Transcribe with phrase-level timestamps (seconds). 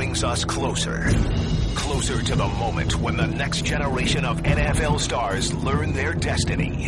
[0.00, 1.10] brings us closer.
[1.74, 6.86] Closer to the moment when the next generation of NFL stars learn their destiny.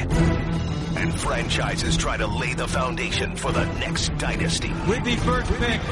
[0.96, 4.72] And franchises try to lay the foundation for the next dynasty.
[4.88, 5.82] With the first pick.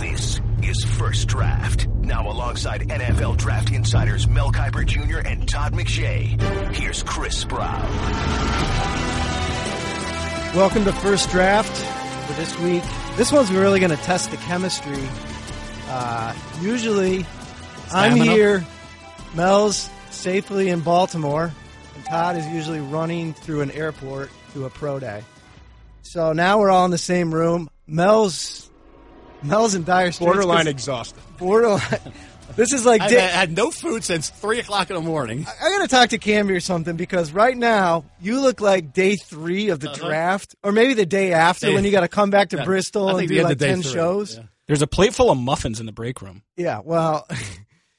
[0.00, 1.86] This is First Draft.
[2.00, 5.18] Now alongside NFL Draft Insiders Mel Kiper Jr.
[5.18, 6.74] and Todd McShay.
[6.74, 7.88] Here's Chris Brown.
[10.56, 11.76] Welcome to First Draft
[12.26, 12.82] for this week.
[13.16, 15.08] This one's really going to test the chemistry.
[15.94, 17.26] Uh, usually,
[17.92, 18.64] I'm here,
[19.34, 21.52] Mel's safely in Baltimore,
[21.94, 25.22] and Todd is usually running through an airport to a pro day.
[26.00, 27.68] So now we're all in the same room.
[27.86, 28.70] Mel's
[29.42, 30.26] Mel's in dire straits.
[30.32, 31.20] Borderline exhausted.
[31.38, 31.82] borderline.
[32.56, 35.46] this is like day- had, no food since three o'clock in the morning.
[35.62, 39.68] I gotta talk to Camby or something because right now you look like day three
[39.68, 40.06] of the Uh-huh.
[40.08, 42.64] draft, or maybe the day after Day- when you got to come back to Yeah.
[42.64, 44.36] Bristol I and do like ten three, shows.
[44.36, 44.42] yeah.
[44.72, 46.42] There's a plate full of muffins in the break room.
[46.56, 47.28] Yeah, well,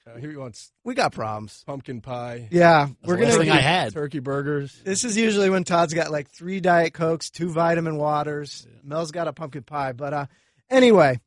[0.05, 1.63] Uh, he wants we got problems.
[1.67, 3.25] pumpkin pie, Yeah, we're the gonna.
[3.35, 3.93] last thing I had.
[3.93, 4.81] turkey burgers.
[4.83, 8.67] This is usually when Todd's got like three diet cokes, two vitamin waters.
[8.83, 10.25] Mel's got a pumpkin pie, but uh,
[10.69, 11.21] anyway,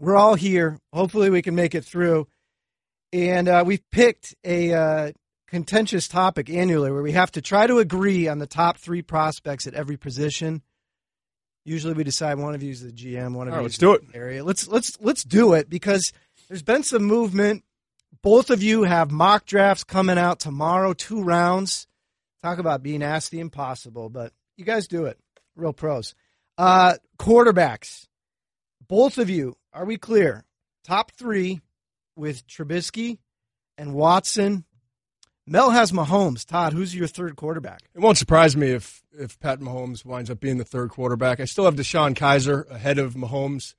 [0.00, 0.78] we're all here.
[0.94, 2.26] Hopefully, we can make it through.
[3.12, 5.12] And uh, we've picked a uh,
[5.46, 9.68] contentious topic annually where we have to try to agree on the top three prospects
[9.68, 10.62] at every position.
[11.64, 13.78] Usually, we decide one of you is the GM, one of All right, you let's
[13.78, 14.02] do it.
[14.12, 14.44] area.
[14.44, 16.12] Let's let's let's do it because
[16.48, 17.64] there's been some movement.
[18.22, 21.86] Both of you have mock drafts coming out tomorrow, two rounds.
[22.42, 25.18] Talk about being asked the impossible, but you guys do it.
[25.56, 26.14] Real pros.
[26.58, 28.06] Uh, quarterbacks.
[28.86, 30.44] Both of you, are we clear?
[30.84, 31.60] Top three
[32.16, 33.18] with Trubisky
[33.78, 34.64] and Watson.
[35.46, 36.46] Mel has Mahomes.
[36.46, 37.80] Todd, who's your third quarterback?
[37.94, 41.38] It won't surprise me if if Pat Mahomes winds up being the third quarterback.
[41.38, 43.74] I still have DeShone Kizer ahead of Mahomes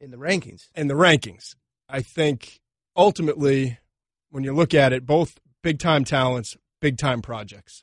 [0.00, 0.68] In the rankings.
[0.74, 1.54] in the rankings.
[1.88, 2.60] I think
[2.96, 3.78] ultimately,
[4.30, 7.82] when you look at it, both big time talents, big time projects,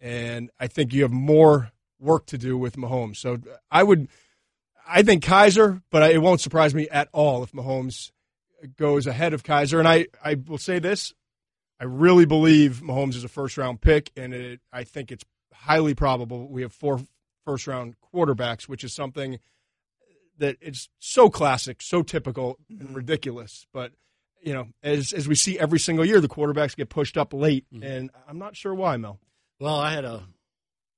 [0.00, 3.16] and I think you have more work to do with Mahomes.
[3.16, 3.38] So
[3.70, 4.08] I would,
[4.86, 8.12] I think Kizer, but it won't surprise me at all if Mahomes
[8.76, 9.78] goes ahead of Kaiser.
[9.78, 11.12] And I, I will say this:
[11.78, 15.94] I really believe Mahomes is a first round pick, and it, I think it's highly
[15.94, 17.00] probable we have four
[17.44, 19.38] first round quarterbacks, which is something
[20.38, 22.94] that it's so classic, so typical, and mm-hmm.
[22.94, 23.66] ridiculous.
[23.72, 23.92] But
[24.42, 27.66] you know, as as we see every single year, the quarterbacks get pushed up late,
[27.72, 27.82] mm-hmm.
[27.82, 29.18] and I'm not sure why, Mel.
[29.58, 30.22] Well, I had a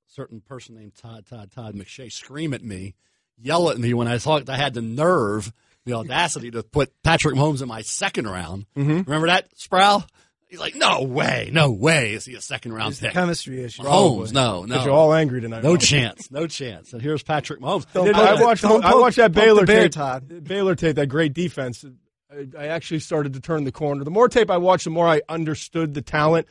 [0.07, 2.95] certain person named Todd Todd Todd McShay scream at me,
[3.37, 5.51] yell at me when I thought I had the nerve,
[5.85, 8.65] the audacity to put Patrick Mahomes in my second round.
[8.75, 9.01] Mm-hmm.
[9.09, 10.05] Remember that, Sprow?
[10.49, 13.13] He's like, no way, no way is he a second round It's the pick.
[13.13, 13.83] chemistry issue.
[13.83, 14.83] Mahomes, no, Because no.
[14.85, 15.63] you're all angry tonight.
[15.63, 16.91] no chance, no chance.
[16.91, 17.85] And here's Patrick Mahomes.
[17.93, 18.61] Don't Did- poke- I watched.
[18.63, 19.91] don't I watched that Baylor bear, tape.
[19.91, 20.43] Todd.
[20.43, 21.85] Baylor tape, that great defense.
[22.31, 24.03] I, I actually started to turn the corner.
[24.03, 26.47] The more tape I watched, the more I understood the talent.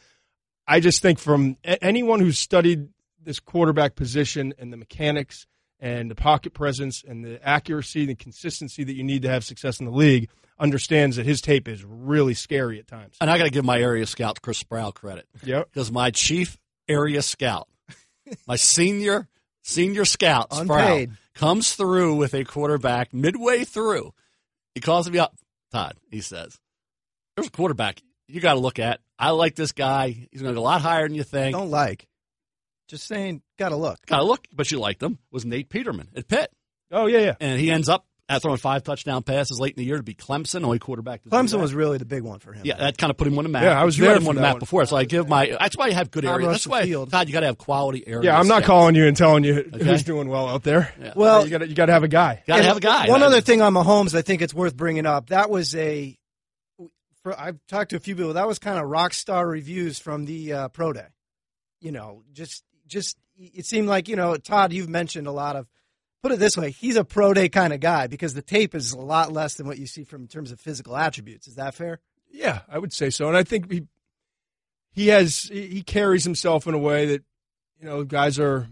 [0.66, 2.88] I just think from a- anyone who's studied
[3.24, 5.46] this quarterback position and the mechanics
[5.80, 9.80] and the pocket presence and the accuracy, the consistency that you need to have success
[9.80, 13.16] in the league, understands that his tape is really scary at times.
[13.20, 15.26] And I got to give my area scout Chris Sprow credit.
[15.44, 15.68] Yep.
[15.72, 16.58] because my chief
[16.88, 17.68] area scout,
[18.46, 19.28] my senior
[19.62, 24.12] senior scout, Sprow, comes through with a quarterback midway through.
[24.74, 25.34] He calls me up,
[25.72, 25.94] Todd.
[26.10, 26.58] He says,
[27.36, 29.00] "There's a quarterback you got to look at.
[29.18, 30.08] I like this guy.
[30.30, 31.54] He's going to go a lot higher than you think.
[31.56, 32.06] Don't like.
[32.88, 33.98] Just saying, gotta look.
[34.06, 35.18] Got to look, but you liked him.
[35.30, 36.50] Was Nate Peterman at Pitt,
[36.90, 37.34] Oh yeah, yeah.
[37.38, 40.14] and he ends up at throwing five touchdown passes late in the year to be
[40.14, 41.22] Clemson, only quarterback.
[41.22, 42.62] to Clemson was really the big one for him.
[42.64, 43.62] Yeah, that kind of put him on the map.
[43.62, 44.58] Yeah, I was you there had him on the map one.
[44.60, 45.56] before, so I give my.
[45.58, 46.46] That's why you have good Tom area.
[46.48, 47.10] That's why, Russell-Field.
[47.10, 48.24] Todd, you got to have quality area.
[48.30, 48.66] Yeah, I'm not scouts.
[48.66, 49.84] calling you and telling you Okay.
[49.84, 50.92] who's doing well out there.
[51.00, 51.12] Yeah.
[51.16, 52.42] Well, you got you got to have a guy.
[52.46, 53.08] Got to have a guy.
[53.08, 55.30] One That- other thing on Mahomes, I think it's worth bringing up.
[55.30, 56.16] That was a.
[57.22, 58.34] For, I've talked to a few people.
[58.34, 61.06] That was kind of rock star reviews from the uh, pro day.
[61.80, 64.72] You know, just just it seemed like you know, Todd.
[64.72, 65.66] You've mentioned a lot of.
[66.22, 68.92] Put it this way, he's a pro day kind of guy because the tape is
[68.92, 71.46] a lot less than what you see from in terms of physical attributes.
[71.46, 72.00] Is that fair?
[72.30, 73.86] Yeah, I would say so, and I think he
[74.90, 77.24] he has he carries himself in a way that
[77.80, 78.68] you know guys are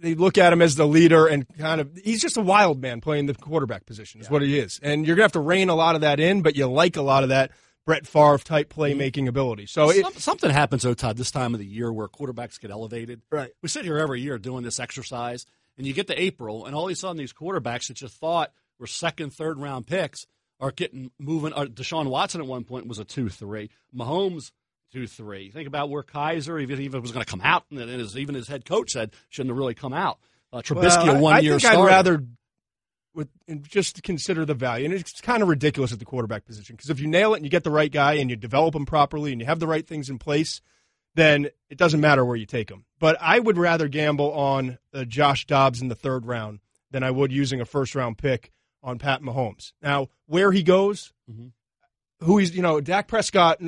[0.00, 3.00] they look at him as the leader and kind of he's just a wild man
[3.00, 5.74] playing the quarterback position is what he is, and you're gonna have to rein a
[5.74, 7.50] lot of that in, but you like a lot of that
[7.84, 9.00] Brett Favre type mm-hmm.
[9.00, 9.66] playmaking ability.
[9.66, 12.70] So it, Some, something happens, though, Todd, this time of the year where quarterbacks get
[12.70, 13.22] elevated.
[13.30, 13.50] Right.
[13.62, 15.46] We sit here every year doing this exercise,
[15.82, 18.52] and you get to April, and all of a sudden these quarterbacks that you thought
[18.78, 20.28] were second, third round picks
[20.60, 21.52] are getting moving.
[21.52, 23.68] Uh, Deshaun Watson at one point was a 2 3.
[23.92, 24.52] Mahomes,
[24.92, 25.50] 2 3.
[25.50, 28.36] Think about where Kizer, even if it was going to come out, and his, even
[28.36, 30.20] his head coach said shouldn't have really come out.
[30.52, 31.74] Uh, Trubisky, well, a one I year think.
[31.74, 32.22] I'd rather
[33.12, 33.28] with
[33.62, 34.84] just consider the value.
[34.84, 37.44] And it's kind of ridiculous at the quarterback position because if you nail it and
[37.44, 39.84] you get the right guy and you develop him properly and you have the right
[39.84, 40.60] things in place,
[41.14, 42.84] then it doesn't matter where you take him.
[42.98, 46.60] But I would rather gamble on uh, Josh Dobbs in the third round
[46.90, 48.50] than I would using a first round pick
[48.82, 49.72] on Pat Mahomes.
[49.82, 51.52] Now, where he goes, Mhm.
[52.20, 53.60] who he's, you know, Dak Prescott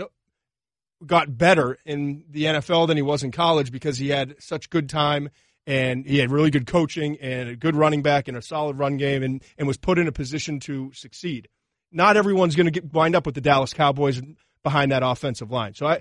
[1.05, 4.88] got better in the NFL than he was in college because he had such good
[4.88, 5.29] time
[5.67, 8.96] and he had really good coaching and a good running back and a solid run
[8.96, 11.49] game and, and was put in a position to succeed.
[11.93, 14.20] Not everyone's going to wind up with the Dallas Cowboys
[14.62, 15.75] behind that offensive line.
[15.75, 16.00] So I,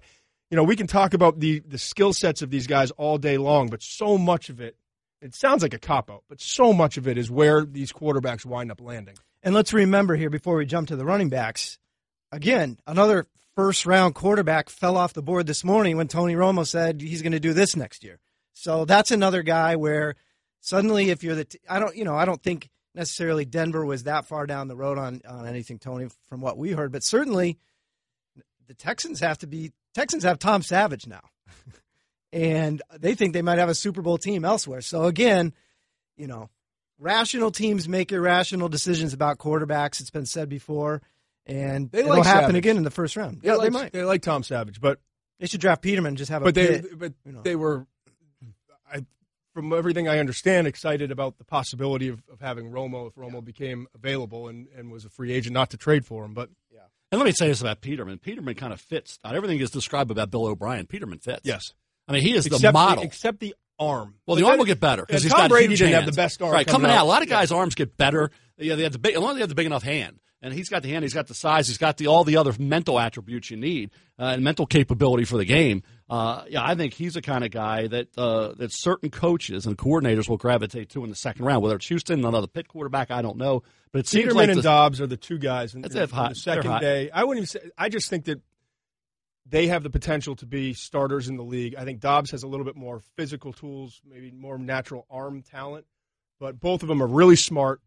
[0.49, 3.37] you know, we can talk about the the skill sets of these guys all day
[3.37, 4.75] long, but so much of it,
[5.21, 8.45] it sounds like a cop out, but so much of it is where these quarterbacks
[8.45, 9.15] wind up landing.
[9.41, 11.77] And let's remember here before we jump to the running backs,
[12.31, 13.25] again, another
[13.55, 17.33] first round quarterback fell off the board this morning when Tony Romo said he's going
[17.33, 18.19] to do this next year.
[18.53, 20.15] So that's another guy where
[20.61, 24.03] suddenly if you're the t- I don't you know, I don't think necessarily Denver was
[24.03, 27.57] that far down the road on on anything Tony from what we heard, but certainly
[28.67, 31.21] the Texans have to be Texans have Tom Savage now.
[32.33, 34.81] and they think they might have a Super Bowl team elsewhere.
[34.81, 35.53] So again,
[36.17, 36.49] you know,
[36.99, 39.99] rational teams make irrational decisions about quarterbacks.
[39.99, 41.01] It's been said before,
[41.45, 42.55] and They it'll like happen Savage.
[42.55, 43.41] again in the first round.
[43.41, 43.93] They Yeah, like, they might.
[43.93, 44.99] They like Tom Savage, but
[45.39, 47.41] They should draft Peterman and just have a but they pit, but you know.
[47.41, 47.85] they were,
[48.91, 49.05] I
[49.53, 53.87] from everything I understand, excited about the possibility of, of having Romo if Romo became
[53.93, 56.49] available and, and was a free agent, not to trade for him, but
[57.13, 58.17] And let me say this about Peterman.
[58.17, 59.19] Peterman kind of fits.
[59.23, 60.87] Not everything is described about Bill O'Brien.
[60.87, 61.41] Peterman fits.
[61.43, 61.61] yes,
[62.07, 63.03] I mean, he is the except model.
[63.03, 64.15] except the arm.
[64.25, 66.11] Well, the arm will get better because he's Tom got Brady huge didn't have the
[66.11, 67.01] best arm Right, coming coming out.
[67.01, 67.05] out.
[67.05, 68.31] A lot of guys' arms get better.
[68.57, 69.13] Yeah, they have the big.
[69.13, 71.13] As long as they have the big enough hand, and he's got the hand, he's
[71.13, 74.43] got the size, he's got the all the other mental attributes you need uh, and
[74.43, 75.81] mental capability for the game.
[76.09, 79.77] Uh, yeah, I think he's the kind of guy that uh, that certain coaches and
[79.77, 81.63] coordinators will gravitate to in the second round.
[81.63, 84.63] Whether it's Houston, another pit quarterback, I don't know, but it seems Peterman like and
[84.63, 87.09] Dobbs are the two guys in, That's in- it, in the second day.
[87.09, 87.71] I wouldn't even say.
[87.77, 88.41] I just think that
[89.45, 91.75] they have the potential to be starters in the league.
[91.75, 95.85] I think Dobbs has a little bit more physical tools, maybe more natural arm talent,
[96.39, 97.81] but both of them are really smart.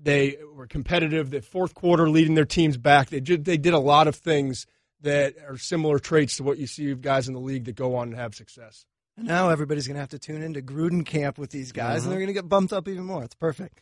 [0.00, 1.30] They were competitive.
[1.30, 3.08] The fourth quarter, leading their teams back.
[3.08, 4.66] They did, they did a lot of things
[5.02, 7.96] that are similar traits to what you see of guys in the league that go
[7.96, 8.84] on and have success.
[9.16, 12.00] And now everybody's going to have to tune into Gruden camp with these guys, and
[12.02, 12.10] uh-huh.
[12.10, 13.24] they're going to get bumped up even more.
[13.24, 13.80] It's perfect.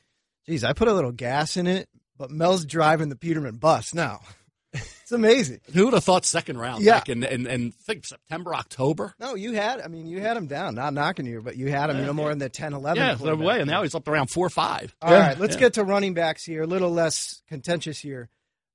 [0.49, 4.21] Jeez, I put a little gas in it, but Mel's driving the Peterman bus now.
[4.75, 5.61] it's amazing.
[5.73, 6.95] Who would have thought second round Yeah.
[6.95, 9.15] back in, in, in think September, October?
[9.21, 10.75] No, you had, I mean, you had him down.
[10.75, 13.03] Not knocking you, but you had him, you know, more in the 10, 11.
[13.03, 14.95] Yeah, the way, and now he's up around four or five.
[15.01, 16.63] All right, let's get to running backs here.
[16.63, 18.29] A little less contentious here.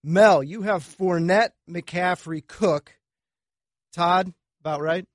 [0.03, 2.93] Mel, you have Fournette, McCaffrey, Cook.
[3.93, 5.05] Todd, about right?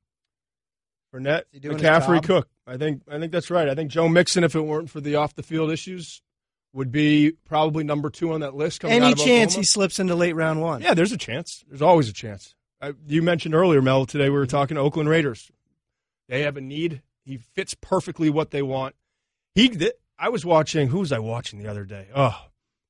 [1.14, 2.22] Fournette, he doing his McCaffrey.
[2.22, 2.48] Cook.
[2.66, 3.68] I think I think that's right.
[3.68, 6.22] I think Joe Mixon, if it weren't for the off the field issues,
[6.74, 8.80] would be probably number two on that list.
[8.80, 10.82] Coming Any out of chance he slips into late round one?
[10.82, 11.64] Yeah, there's a chance.
[11.68, 12.54] There's always a chance.
[12.82, 14.04] I, you mentioned earlier, Mel.
[14.04, 15.50] Today we were talking to Oakland Raiders.
[16.28, 17.00] They have a need.
[17.24, 18.94] He fits perfectly what they want.
[19.54, 19.68] He.
[19.68, 20.88] Th- I was watching.
[20.88, 22.08] Who was I watching the other day?
[22.14, 22.36] Oh,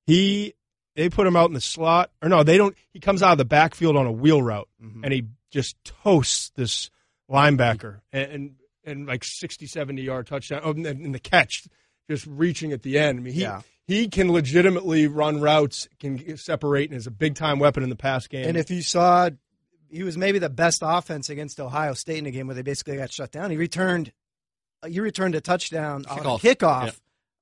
[0.06, 0.54] he.
[0.96, 2.76] They put him out in the slot, or no, they don't.
[2.92, 5.04] He comes out of the backfield on a wheel route, mm-hmm.
[5.04, 6.90] and he just toasts this
[7.30, 8.54] linebacker, and and,
[8.84, 10.60] and like 60, 70 yard touchdown.
[10.64, 11.64] Oh, and, and the catch,
[12.08, 13.18] just reaching at the end.
[13.18, 13.62] I mean, he Yeah.
[13.86, 17.96] He can legitimately run routes, can separate, and is a big time weapon in the
[17.96, 18.48] pass game.
[18.48, 19.30] And if you saw,
[19.90, 22.96] he was maybe the best offense against Ohio State in a game where they basically
[22.96, 23.50] got shut down.
[23.50, 24.12] He returned,
[24.82, 26.40] uh, he returned a touchdown on a Kickoff.
[26.40, 26.90] kickoff Yeah.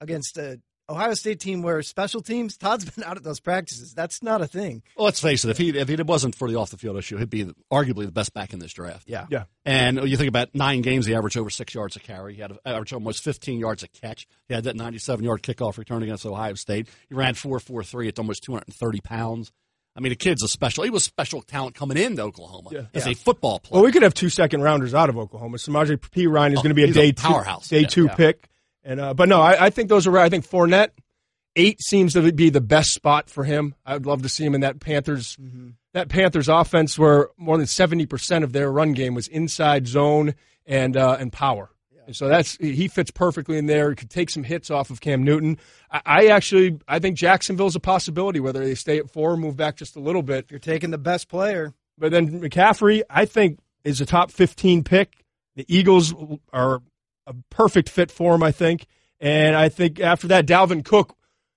[0.00, 0.60] against a
[0.92, 2.56] Ohio State team where special teams.
[2.56, 3.94] Todd's been out at those practices.
[3.94, 4.82] That's not a thing.
[4.96, 5.50] Well, let's face it.
[5.50, 8.12] If he if it wasn't for the off the field issue, he'd be arguably the
[8.12, 9.08] best back in this draft.
[9.08, 9.26] Yeah.
[9.30, 12.34] yeah, And you think about nine games, he averaged over six yards a carry.
[12.34, 14.26] He had averaged almost 15 yards a catch.
[14.48, 16.88] He had that 97 yard kickoff return against Ohio State.
[17.08, 19.50] He ran 4.43 at almost 230 pounds.
[19.94, 20.84] I mean, the kid's a special.
[20.84, 22.80] He was special talent coming into Oklahoma Yeah.
[22.94, 23.12] as Yeah.
[23.12, 23.74] a football player.
[23.80, 25.58] Well, we could have two second rounders out of Oklahoma.
[25.58, 27.68] Samaje Perine is Oh, going to be a he's a day powerhouse.
[27.68, 28.14] two, day Yeah, two yeah.
[28.14, 28.48] pick.
[28.84, 30.18] And uh, but no, I, I think those are.
[30.18, 30.90] I think Fournette
[31.56, 33.74] eight seems to be the best spot for him.
[33.84, 35.36] I would love to see him in that Panthers
[35.92, 40.34] that Panthers offense where more than seventy percent of their run game was inside zone
[40.66, 41.70] and uh, and power.
[42.06, 43.90] And so that's he fits perfectly in there.
[43.90, 45.58] He could take some hits off of Cam Newton.
[45.90, 49.56] I, I actually I think Jacksonville's a possibility whether they stay at four or move
[49.56, 50.46] back just a little bit.
[50.50, 51.72] You're taking the best player.
[51.98, 55.24] But then McCaffrey, I think, is a top 15 pick.
[55.54, 56.14] The Eagles
[56.52, 56.82] are
[57.26, 58.86] a perfect fit for him, I think.
[59.20, 61.16] And I think after that, Dalvin Cook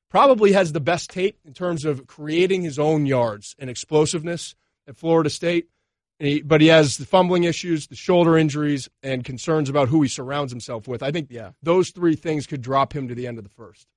[0.10, 4.55] probably has the best tape in terms of creating his own yards and explosiveness
[4.88, 5.67] at Florida State.
[6.19, 10.01] And he- but he has the fumbling issues, the shoulder injuries, and concerns about who
[10.01, 11.03] he surrounds himself with.
[11.03, 11.51] I think Yeah.
[11.62, 13.88] those three things could drop him to the end of the first.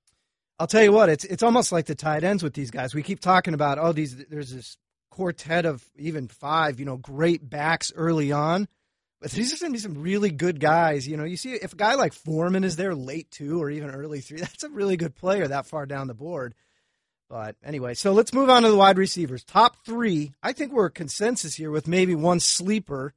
[0.57, 2.93] I'll tell you what, it's it's almost like the tight ends with these guys.
[2.93, 4.75] We keep talking about oh these there's this
[5.09, 8.67] quartet of even five, you know, great backs early on.
[9.21, 11.07] But these are going to be some really good guys.
[11.07, 13.89] You know, you see if a guy like Foreman is there late two or even
[13.89, 16.55] early three, that's a really good player that far down the board.
[17.29, 19.43] But anyway, so let's move on to the wide receivers.
[19.43, 23.13] Top three, I think we're a consensus here with maybe one sleeper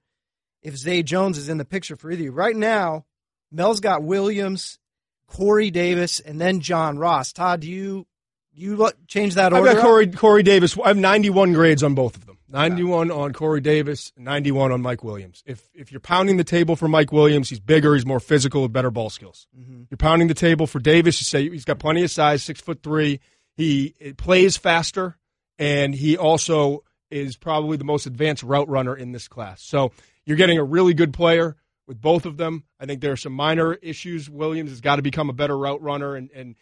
[0.62, 2.32] if Zay Jones is in the picture for either of you.
[2.32, 3.06] Right now,
[3.50, 4.78] Mel's got Williams,
[5.26, 7.32] Corey Davis, and then John Ross.
[7.32, 8.06] Todd, do you
[8.54, 9.71] you change that order?
[9.71, 9.82] I've got?
[9.82, 10.76] Corey, Corey Davis.
[10.78, 12.37] I have 91 grades on both of them.
[12.52, 15.42] 91 on Corey Davis, 91 on Mike Williams.
[15.47, 18.73] If if you're pounding the table for Mike Williams, he's bigger, he's more physical, with
[18.73, 19.47] better ball skills.
[19.59, 19.85] Mm-hmm.
[19.90, 21.21] You're pounding the table for Davis.
[21.21, 23.21] You say he's got plenty of size, six foot three.
[23.54, 25.16] He it plays faster,
[25.59, 29.62] and he also is probably the most advanced route runner in this class.
[29.62, 29.92] So
[30.25, 31.56] you're getting a really good player
[31.87, 32.64] with both of them.
[32.80, 34.30] I think there are some minor issues.
[34.30, 36.56] Williams has got to become a better route runner and and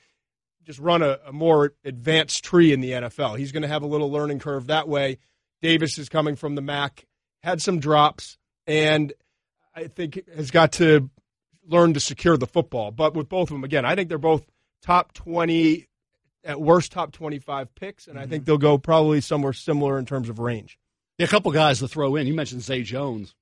[0.64, 3.38] just run a, a more advanced tree in the NFL.
[3.38, 5.18] He's going to have a little learning curve that way.
[5.62, 7.07] Davis is coming from the MAC,
[7.43, 9.12] had some drops, and
[9.75, 11.11] I think has got to
[11.67, 12.90] learn to secure the football.
[12.90, 14.47] But with both of them, again, I think they're both
[14.83, 15.87] top 20,
[16.45, 20.29] at worst, top 25 picks, and I think they'll go probably somewhere similar in terms
[20.29, 20.79] of range.
[21.19, 22.26] Yeah, a couple guys to throw in.
[22.26, 23.35] You mentioned Zay Jones,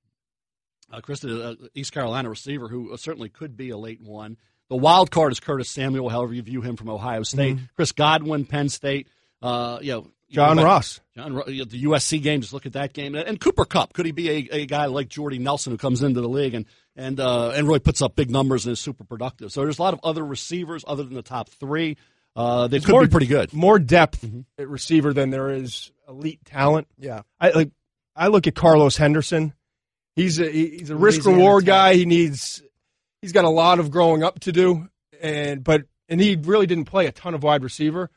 [0.91, 4.37] uh, Chris, uh, East Carolina receiver, who certainly could be a late one.
[4.69, 7.57] The wild card is Curtis Samuel, however you view him from Ohio State.
[7.75, 9.07] Chris Godwin, Penn State.
[9.41, 11.01] Uh, you know, John go back- Ross.
[11.15, 12.41] John, Ro- the USC game.
[12.41, 13.15] Just look at that game.
[13.15, 13.93] And Cooper Kupp.
[13.93, 16.65] Could he be a, a guy like Jordy Nelson who comes into the league and
[16.95, 19.51] and uh, and really puts up big numbers and is super productive?
[19.51, 21.97] So there's a lot of other receivers other than the top three.
[22.35, 23.51] Uh, they could more- be pretty good.
[23.53, 24.23] More depth
[24.57, 26.87] at receiver than there is elite talent.
[26.97, 27.21] Yeah.
[27.39, 27.71] I like.
[28.15, 29.53] I look at Carlos Henderson.
[30.15, 31.95] He's a he's a risk reward guy.
[31.95, 32.61] He needs.
[33.21, 34.87] He's got a lot of growing up to do,
[35.21, 38.09] and but and he really didn't play a ton of wide receiver.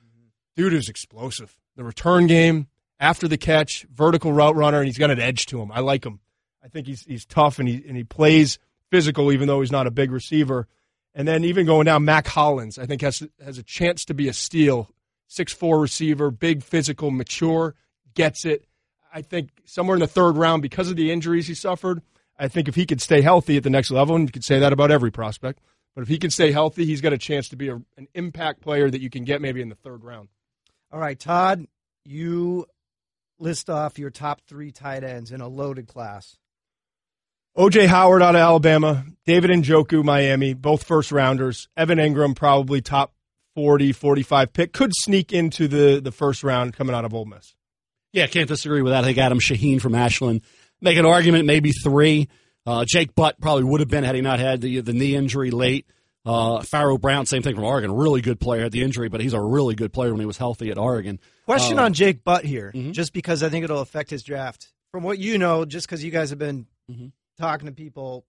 [0.56, 1.56] Dude is explosive.
[1.76, 2.68] The return game
[3.00, 5.72] after the catch, vertical route runner, and he's got an edge to him.
[5.72, 6.20] I like him.
[6.62, 8.58] I think he's he's tough and he and he plays
[8.90, 10.68] physical, even though he's not a big receiver.
[11.14, 14.28] And then even going down, Mack Hollins, I think has has a chance to be
[14.28, 14.90] a steal.
[15.26, 17.74] Six four receiver, big physical, mature,
[18.14, 18.66] gets it.
[19.12, 22.02] I think somewhere in the third round because of the injuries he suffered.
[22.38, 24.58] I think if he could stay healthy at the next level, and you could say
[24.58, 25.60] that about every prospect,
[25.94, 28.60] but if he can stay healthy, he's got a chance to be a, an impact
[28.60, 30.28] player that you can get maybe in the third round.
[30.92, 31.66] All right, Todd,
[32.04, 32.66] you
[33.38, 36.36] list off your top three tight ends in a loaded class.
[37.56, 41.68] OJ Howard out of Alabama, David Njoku, Miami, both first rounders.
[41.76, 43.14] Evan Engram, probably top
[43.54, 47.54] 40, 45 pick, could sneak into the, the first round coming out of Ole Miss.
[48.12, 49.04] Yeah, can't disagree with that.
[49.04, 50.42] I think Adam Shaheen from Ashland
[50.82, 52.28] make an argument, maybe three.
[52.66, 55.50] Uh, Jake Butt probably would have been had he not had the the knee injury
[55.50, 55.86] late.
[56.24, 59.32] Uh, Pharaoh Brown, same thing from Oregon, really good player, had the injury, but he's
[59.32, 61.18] a really good player when he was healthy at Oregon.
[61.46, 62.92] Question Uh, on Jake Butt here, Mhm.
[62.92, 64.72] just because I think it'll affect his draft.
[64.92, 67.10] From what you know, just because you guys have been Mhm.
[67.38, 68.24] talking to people,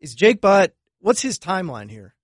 [0.00, 0.74] is Jake Butt?
[1.00, 2.14] What's his timeline here?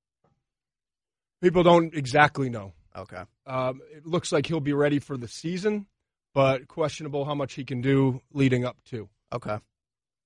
[1.43, 2.73] People don't exactly know.
[2.97, 3.23] Okay.
[3.47, 5.87] Um, it looks like he'll be ready for the season,
[6.33, 9.09] but questionable how much he can do leading up to.
[9.33, 9.59] Okay.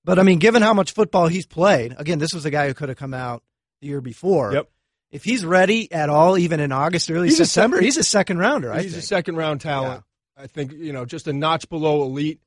[0.05, 2.73] But I mean, given how much football he's played, again, this was a guy who
[2.73, 3.43] could have come out
[3.81, 4.53] the year before.
[4.53, 4.69] Yep.
[5.11, 8.37] If he's ready at all, even in August, early He's September, sec- he's a second
[8.37, 8.71] rounder.
[8.71, 10.03] I he's a second round talent.
[10.37, 12.39] I think you know just a notch below elite,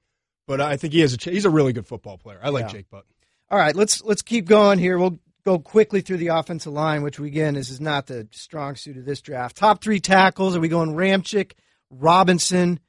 [0.46, 2.40] but I think he has a he's a really good football player.
[2.42, 2.68] I like Yeah.
[2.68, 3.04] Jake Butt.
[3.50, 4.98] All right, let's let's keep going here.
[4.98, 8.96] We'll go quickly through the offensive line, which again is, is not the strong suit
[8.96, 9.56] of this draft.
[9.56, 10.56] Top three tackles.
[10.56, 11.52] Are we going Ramczyk,
[11.90, 12.80] Robinson,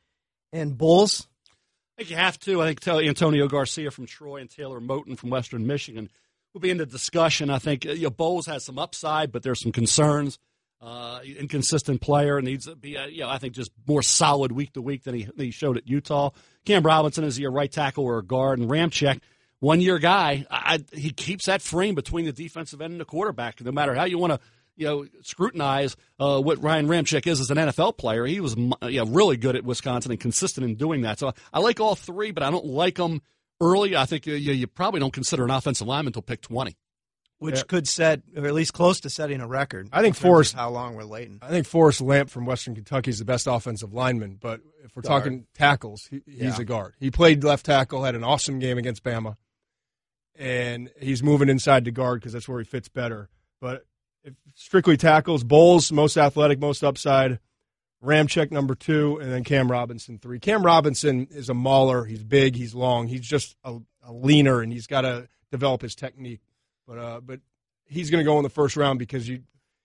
[0.53, 1.27] and Bolles?
[1.97, 2.61] I think you have to.
[2.61, 6.09] I think tell Antonio Garcia from Troy and Taylor Moton from Western Michigan
[6.55, 7.51] will be in the discussion.
[7.51, 10.39] I think uh, you know, Bolles has some upside, but there's some concerns.
[10.81, 14.73] Uh, inconsistent player needs to be, uh, you know, I think just more solid week
[14.73, 16.31] to week than he, than he showed at Utah.
[16.65, 19.19] Cam Robinson is he a right tackle or a guard, and Ramczyk,
[19.59, 20.45] one year guy.
[20.49, 23.61] I, he keeps that frame between the defensive end and the quarterback.
[23.61, 24.39] No matter how you want to,
[24.75, 28.75] you know, scrutinize uh, what Ryan Ramczyk is as an NFL player, he was you
[28.81, 31.19] know, really good at Wisconsin and consistent in doing that.
[31.19, 33.21] So I like all three, but I don't like them
[33.61, 33.95] early.
[33.95, 36.75] I think uh, you, you probably don't consider an offensive lineman until pick twenty.
[37.37, 37.63] Which Yeah.
[37.67, 39.89] could set, or at least close to setting a record.
[39.91, 41.39] I think in terms of Forrest- how long we're waiting.
[41.41, 45.01] I think Forrest Lamp from Western Kentucky is the best offensive lineman, but if we're
[45.01, 45.23] Guard.
[45.23, 46.61] talking tackles, he, he's Yeah.
[46.61, 46.93] a guard.
[46.97, 49.35] He played left tackle, had an awesome game against Bama,
[50.37, 53.29] and he's moving inside to guard because that's where he fits better.
[53.59, 53.85] But
[54.23, 57.39] if strictly tackles, Bolles most athletic, most upside.
[58.05, 60.39] Ramczyk number two, and then Cam Robinson three.
[60.39, 62.05] Cam Robinson is a mauler.
[62.05, 62.55] He's big.
[62.55, 63.07] He's long.
[63.07, 66.41] He's just a, a leaner, and he's got to develop his technique.
[66.87, 67.39] But uh, but
[67.85, 69.41] he's going to go in the first round because you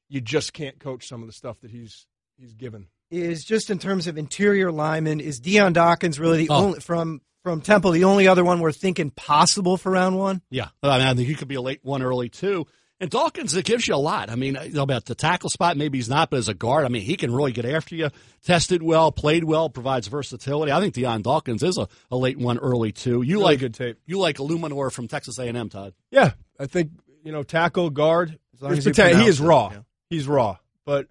[0.09, 2.07] you just can't coach some of the stuff that he's
[2.39, 2.87] he's given.
[3.11, 5.21] is just in terms of interior linemen.
[5.21, 6.65] Is Dion Dawkins really the Oh.
[6.67, 10.43] only from from Temple the only other one we're thinking possible for round one?
[10.51, 12.67] Yeah, I mean, I think he could be a late one, early two.
[13.01, 14.29] And Dawkins, it gives you a lot.
[14.29, 16.85] I mean, you know, about the tackle spot, maybe he's not, but as a guard,
[16.85, 18.11] I mean, he can really get after you.
[18.45, 20.71] Tested well, played well, provides versatility.
[20.71, 23.23] I think Dion Dawkins is a, a late one, early two.
[23.23, 23.99] You Really like good tape.
[24.05, 25.95] You like Eluemunor from Texas A&M, Todd?
[26.11, 26.91] Yeah, I think
[27.25, 28.39] you know tackle guard.
[28.55, 29.71] As long as you poten- he is pronounce it, raw.
[29.73, 29.81] yeah.
[30.11, 31.07] He's raw, but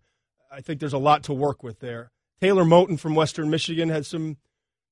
[0.52, 2.12] I think there's a lot to work with there.
[2.40, 4.38] Taylor Moton from Western Michigan has some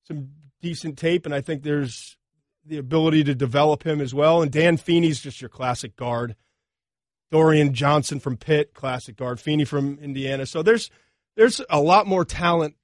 [0.02, 2.16] some decent tape, and I think there's
[2.64, 4.42] the ability to develop him as well.
[4.42, 6.34] And Dan Feeney's just your classic guard.
[7.30, 9.40] Dorian Johnson from Pitt, classic guard.
[9.40, 10.46] Feeney from Indiana.
[10.46, 10.90] So there's
[11.36, 12.74] there's a lot more talent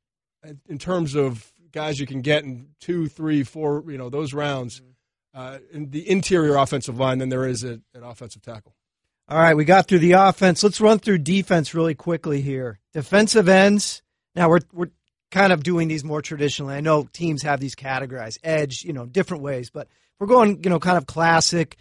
[0.68, 4.80] in terms of guys you can get in two, three, four, you know, those rounds
[5.34, 8.74] uh, in the interior offensive line than there is at, at offensive tackle.
[9.28, 10.62] All right, we got through the offense.
[10.62, 12.78] Let's run through defense really quickly here.
[12.92, 14.02] Defensive ends.
[14.34, 14.90] Now we're we're
[15.30, 16.74] kind of doing these more traditionally.
[16.74, 20.70] I know teams have these categorized edge, you know, different ways, but we're going, you
[20.70, 21.76] know, kind of classic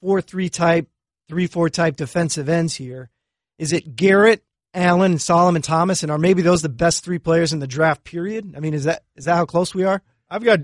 [0.00, 0.88] four three type,
[1.28, 3.10] three four type defensive ends here.
[3.58, 4.42] Is it Garrett,
[4.74, 8.04] Allen, and Solomon Thomas, and are maybe those the best three players in the draft
[8.04, 8.54] period?
[8.56, 10.02] I mean, is that is that how close we are?
[10.28, 10.60] I've got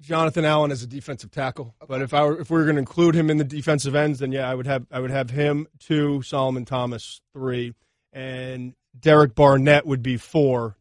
[0.00, 2.80] Jonathan Allen as a defensive tackle, but if I were, if we were going to
[2.80, 5.66] include him in the defensive ends, then yeah, I would have I would have him
[5.80, 7.74] two, Solomon Thomas three,
[8.12, 10.76] and Derek Barnett would be four.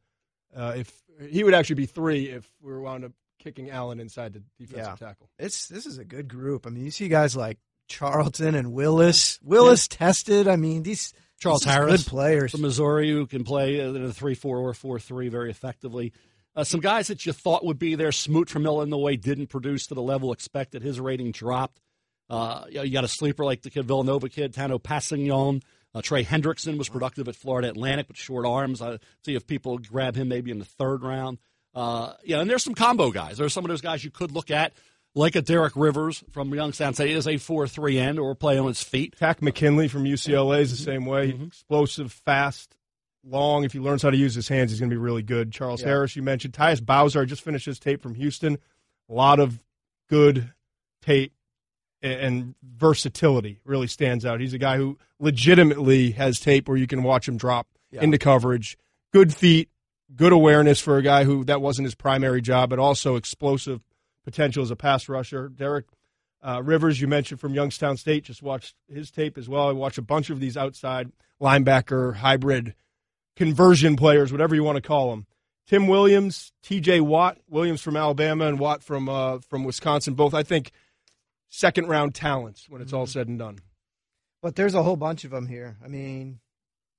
[0.55, 4.33] Uh, if he would actually be three if we were wound up kicking Allen inside
[4.33, 5.29] the defensive tackle.
[5.39, 6.67] It's this is a good group.
[6.67, 9.39] I mean, you see guys like Charlton and Willis.
[9.43, 10.47] Willis tested.
[10.47, 12.51] I mean, these Charles this is Harris good players.
[12.51, 16.13] from Missouri who can play in a 3 4 or 4 3 very effectively.
[16.55, 18.11] Uh, some guys that you thought would be there.
[18.11, 20.81] Smoot from Illinois didn't produce to the level expected.
[20.81, 21.79] His rating dropped.
[22.29, 25.61] Uh, you, know, you got a sleeper like the kid Villanova kid, Tanoh Kpassagnon.
[25.93, 28.81] Uh, Trey Hendrickson was productive at Florida Atlantic but short arms.
[28.81, 31.37] I see if people grab him maybe in the third round.
[31.73, 33.37] Uh, yeah, and there's some combo guys.
[33.37, 34.73] There's some of those guys you could look at,
[35.17, 36.93] like a Derek Rivers from Youngstown.
[36.93, 39.15] Say is a four three end or play on his feet.
[39.17, 41.31] Takk McKinley from UCLA is the same way.
[41.31, 41.45] Mm-hmm.
[41.45, 42.77] Explosive, fast,
[43.23, 43.63] long.
[43.63, 45.51] If he learns how to use his hands, he's going to be really good.
[45.51, 46.53] Charles Harris, you mentioned.
[46.53, 48.57] Tyus Bowser, I just finished his tape from Houston.
[49.09, 49.61] A lot of
[50.09, 50.53] good
[51.01, 51.33] tape
[52.01, 54.39] and, and versatility really stands out.
[54.39, 58.77] He's a guy who legitimately has tape where you can watch him drop into coverage.
[59.13, 59.69] Good feet,
[60.15, 63.81] good awareness for a guy who that wasn't his primary job, but also explosive
[64.27, 65.47] potential as a pass rusher.
[65.47, 65.85] Derek
[66.45, 69.69] uh, Rivers, you mentioned from Youngstown State, just watched his tape as well.
[69.69, 72.75] I watched a bunch of these outside linebacker hybrid
[73.37, 75.27] conversion players, whatever you want to call them.
[75.65, 76.99] Tim Williams, T.J.
[76.99, 80.71] Watt, Williams from Alabama and Watt from uh, from Wisconsin, both I think
[81.47, 83.59] second round talents when it's all said and done.
[84.41, 85.77] But there's a whole bunch of them here.
[85.81, 86.39] I mean,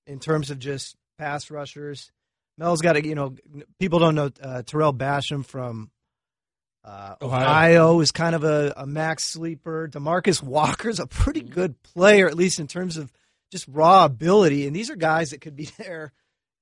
[0.07, 2.11] in terms of just pass rushers,
[2.57, 3.37] Mel's got to, you know,
[3.79, 5.91] people don't know uh, Tarell Basham from
[6.89, 7.47] uh, Ohio.
[7.47, 8.01] Ohio.
[8.01, 9.89] is kind of a, a max sleeper.
[9.89, 13.13] Demarcus Walker's a pretty good player, at least in terms of
[13.53, 14.67] just raw ability.
[14.67, 16.13] And these are guys that could be there,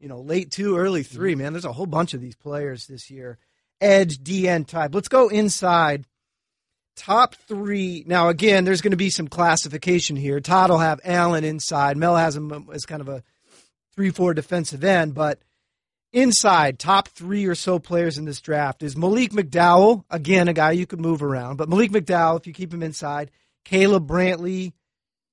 [0.00, 1.52] you know, late two, early 3 man.
[1.52, 3.38] There's a whole bunch of these players this year.
[3.80, 4.94] Edge, DN type.
[4.94, 6.06] Let's go inside
[6.96, 8.04] top three.
[8.06, 10.40] Now, again, there's going to be some classification here.
[10.40, 11.96] Todd will have Allen inside.
[11.96, 13.22] Mel has him as kind of a
[13.94, 15.38] three-four defensive end, but
[16.16, 20.05] inside, top three or so players in this draft is Malik McDowell.
[20.11, 23.31] Again, a guy you could move around, but Malik McDowell, if you keep him inside,
[23.64, 24.72] Caleb Brantley,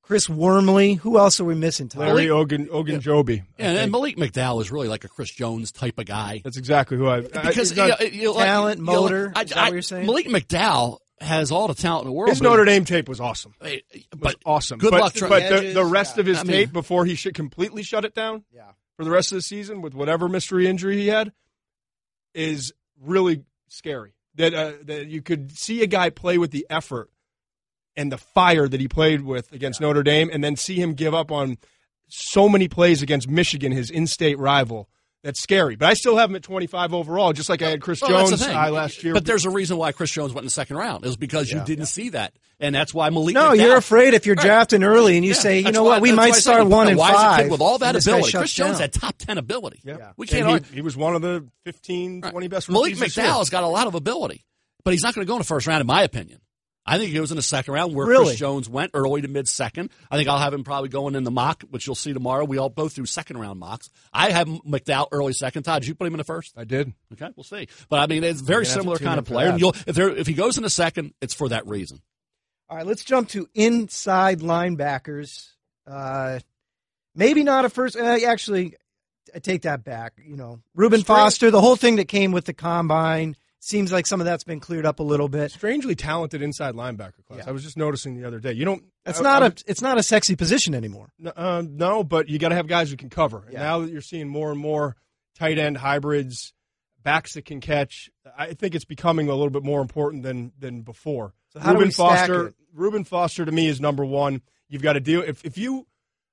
[0.01, 0.95] Chris Wormley.
[0.95, 1.87] Who else are we missing?
[1.87, 2.01] Todd?
[2.01, 3.39] Larry Ogun Ogunjobi.
[3.41, 3.91] I And, and.
[3.91, 6.41] Malik McDowell is really like a Chris Jones type of guy.
[6.43, 7.17] That's exactly who I.
[7.17, 9.49] I because he's not- you know, you know, like- talent, you know, motor, I- is
[9.51, 10.05] that I- what you're saying?
[10.05, 12.29] Malik McDowell has all the talent in the world.
[12.31, 13.53] his but- Notre Dame tape was awesome.
[13.61, 14.77] eh, was but awesome.
[14.79, 15.13] Good but, luck.
[15.29, 16.21] But the, the rest yeah.
[16.21, 18.63] of his I mean- tape before he should completely shut it down Yeah.
[18.97, 21.31] For the rest of the season with whatever mystery injury he had
[22.33, 24.13] is really scary.
[24.35, 27.09] That uh, that you could see a guy play with the effort
[27.95, 31.13] and the fire that he played with against Notre Dame, and then see him give
[31.13, 31.57] up on
[32.07, 34.89] so many plays against Michigan, his in-state rival.
[35.23, 35.77] That's scary.
[35.77, 38.45] But I still have him at 25 overall, just like I had Chris Well, Jones
[38.45, 39.13] high last year.
[39.13, 41.05] But there's a reason why Chris Jones went in the second round.
[41.05, 43.33] Is because you didn't see that, and that's why Malik.
[43.33, 44.45] No, McDowell- you're afraid if you're Right.
[44.45, 46.89] drafting early and you Yeah, say, you that's know why- what, we might start one
[46.89, 47.41] and why is a five.
[47.43, 48.31] kid with all that and this guy ability.
[48.31, 49.79] shuts Chris Jones had top ten ability.
[49.85, 50.11] Yeah.
[50.17, 50.65] We can't.
[50.67, 53.25] he, he was one of the 15, 20 best Malik rookies this.
[53.25, 54.43] McDowell's got a lot of ability,
[54.83, 56.39] but he's not going to go in the first round, in my opinion.
[56.85, 58.25] I think he goes in the second round where Really?
[58.25, 59.89] Chris Jones went early to mid second.
[60.11, 62.43] I think I'll have him probably going in the mock, which you'll see tomorrow.
[62.43, 63.89] We all both do second round mocks.
[64.11, 65.63] I have McDowell early second.
[65.63, 66.53] Todd, did you put him in the first?
[66.57, 66.93] I did.
[67.13, 67.67] Okay, we'll see.
[67.87, 69.49] But I mean, it's very You're gonna have to similar kind of player.
[69.49, 72.01] And you'll, if there, if he goes in the second, it's for that reason.
[72.69, 75.51] All right, let's jump to inside linebackers.
[75.87, 76.39] Uh,
[77.15, 77.95] maybe not a first.
[77.95, 78.75] Uh, actually,
[79.33, 80.13] I take that back.
[80.25, 84.05] You know, Reuben Strange- Foster, the whole thing that came with the combine seems like
[84.05, 85.51] some of that's been cleared up a little bit.
[85.51, 87.39] Strangely talented inside linebacker class.
[87.39, 87.47] Yeah.
[87.47, 88.51] I was just noticing the other day.
[88.53, 88.83] You don't.
[89.05, 91.13] It's I- not I a it's not a sexy position anymore.
[91.23, 93.43] N- Uh, no, but you got to have guys who can cover.
[93.45, 93.59] And Yeah.
[93.63, 94.95] now that you're seeing more and more
[95.37, 96.53] tight end hybrids,
[97.01, 100.81] backs that can catch, I think it's becoming a little bit more important than than
[100.81, 101.33] before.
[101.49, 102.55] So how do Reuben we stack Foster, it?
[102.73, 104.41] Reuben Foster to me is number one.
[104.69, 105.87] You've got to deal if if you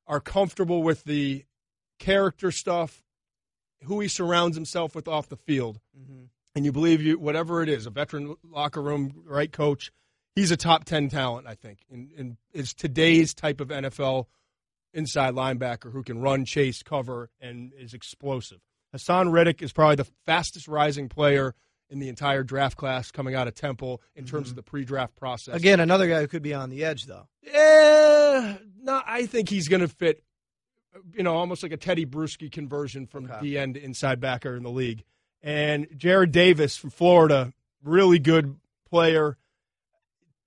[0.07, 1.45] are comfortable with the
[1.99, 3.03] character stuff,
[3.85, 6.25] who he surrounds himself with off the field, Mm-hmm.
[6.55, 9.93] And you believe you whatever it is, a veteran locker room right coach,
[10.35, 11.47] he's a top ten talent.
[11.47, 14.27] I think, and, and is today's type of NFL
[14.93, 18.59] inside linebacker who can run, chase, cover, and is explosive.
[18.95, 21.55] Haason Reddick is probably the fastest rising player
[21.89, 25.55] in the entire draft class coming out of Temple in terms of the pre-draft process.
[25.55, 27.29] Again, another guy who could be on the edge though.
[27.47, 30.23] Eh, no, I think he's going to fit,
[31.15, 33.39] you know, almost like a Teddy Bruschi conversion from Okay.
[33.41, 35.05] the end inside backer in the league.
[35.43, 38.57] And Jarrad Davis from Florida, really good
[38.89, 39.37] player.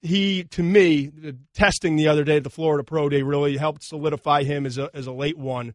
[0.02, 3.84] He, to me, the testing the other day at the Florida Pro Day really helped
[3.84, 5.74] solidify him as a, as a late one.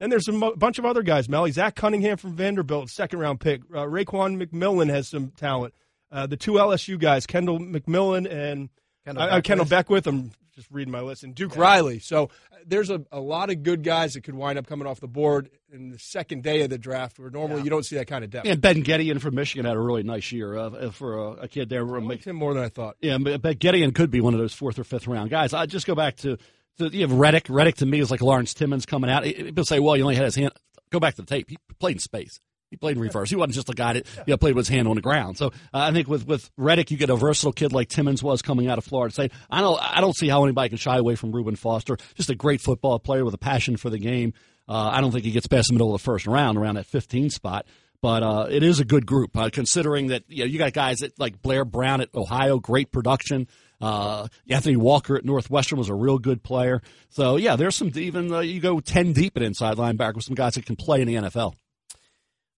[0.00, 1.50] And there's a mo- bunch of other guys, Melly.
[1.50, 3.62] Zach Cunningham from Vanderbilt, second round pick.
[3.70, 5.74] Uh, Raekwon McMillan has some talent.
[6.12, 8.68] Uh, the two LSU guys, Kendall McMillan and
[9.06, 9.44] Kendell Beckwith.
[9.44, 10.06] Kendell Beckwith.
[10.06, 10.30] I'm
[10.60, 11.98] just reading my list, and Duke Riley.
[11.98, 15.00] So uh, there's a, a lot of good guys that could wind up coming off
[15.00, 18.06] the board in the second day of the draft, where normally you don't see that
[18.06, 18.46] kind of depth.
[18.46, 21.68] And Ben Gedeon from Michigan had a really nice year uh, for a, a kid
[21.68, 21.80] there.
[21.80, 22.96] I liked him more than I thought.
[23.00, 25.54] Yeah, but Gedeon could be one of those fourth or fifth round guys.
[25.54, 26.36] I just go back to,
[26.78, 27.46] to you have Reddick.
[27.48, 29.24] Reddick to me is like Lawrence Timmons coming out.
[29.24, 30.52] People say, well, he only had his hand.
[30.90, 31.48] Go back to the tape.
[31.48, 32.40] He played in space.
[32.70, 33.30] He played in reverse.
[33.30, 35.36] He wasn't just a guy that you know, played with his hand on the ground.
[35.36, 38.42] So uh, I think with with Reddick, you get a versatile kid like Timmons was
[38.42, 39.32] coming out of Florida State.
[39.50, 41.96] I don't I don't see how anybody can shy away from Reuben Foster.
[42.14, 44.34] Just a great football player with a passion for the game.
[44.68, 46.86] Uh, I don't think he gets past the middle of the first round, around that
[46.86, 47.66] 15 spot.
[48.02, 50.98] But uh, it is a good group, uh, considering that you know you got guys
[50.98, 53.48] that like Blair Brown at Ohio, great production.
[53.80, 56.82] Uh, Anthony Walker at Northwestern was a real good player.
[57.08, 60.34] So yeah, there's some even uh, you go 10 deep at inside linebacker with some
[60.34, 61.54] guys that can play in the NFL.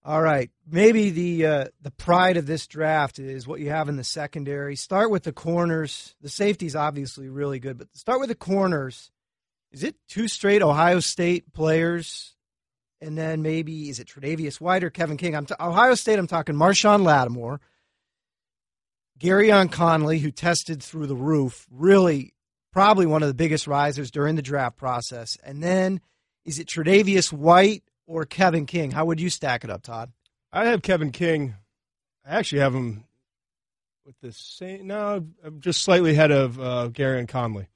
[0.05, 3.95] All right, maybe the uh, the pride of this draft is what you have in
[3.95, 4.75] the secondary.
[4.75, 6.13] Start with the corners.
[6.21, 9.11] The safety's obviously really good, but start with the corners.
[9.71, 12.35] Is it two straight Ohio State players,
[12.99, 15.37] and then maybe is it Tre'Davious White or Kevin King?
[15.37, 16.19] I'm t- Ohio State.
[16.19, 17.61] I'm talking Marshon Lattimore,
[19.21, 21.65] Gareon Conley, who tested through the roof.
[21.71, 22.33] Really,
[22.73, 25.37] probably one of the biggest risers during the draft process.
[25.45, 26.01] And then
[26.43, 28.91] is it Tre'Davious White or Kevin King?
[28.91, 30.11] How would you stack it up, Todd?
[30.51, 31.55] I have Kevin King.
[32.25, 33.05] I actually have him
[34.05, 34.87] with the same.
[34.87, 37.67] No, I'm just slightly ahead of uh, Gareon Conley.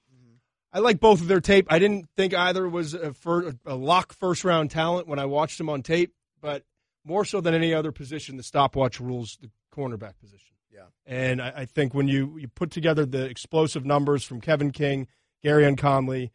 [0.71, 1.67] I like both of their tape.
[1.69, 5.57] I didn't think either was a, fir- a lock first round talent when I watched
[5.57, 6.63] them on tape, but
[7.03, 10.55] more so than any other position, the stopwatch rules the cornerback position.
[10.71, 10.83] Yeah.
[11.05, 15.07] And I, I think when you, you put together the explosive numbers from Kevin King,
[15.43, 16.31] Gareon Conley,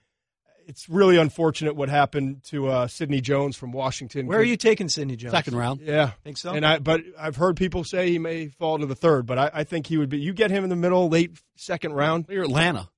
[0.66, 4.26] it's really unfortunate what happened to uh, Sidney Jones from Washington.
[4.26, 5.32] Where are you taking Sidney Jones?
[5.32, 5.80] Second round.
[5.80, 6.52] Yeah, Think so?
[6.52, 9.50] and I, but I've heard people say he may fall to the third, but I,
[9.54, 10.18] I think he would be.
[10.20, 12.26] You get him in the middle, late second round.
[12.28, 12.88] You're Atlanta.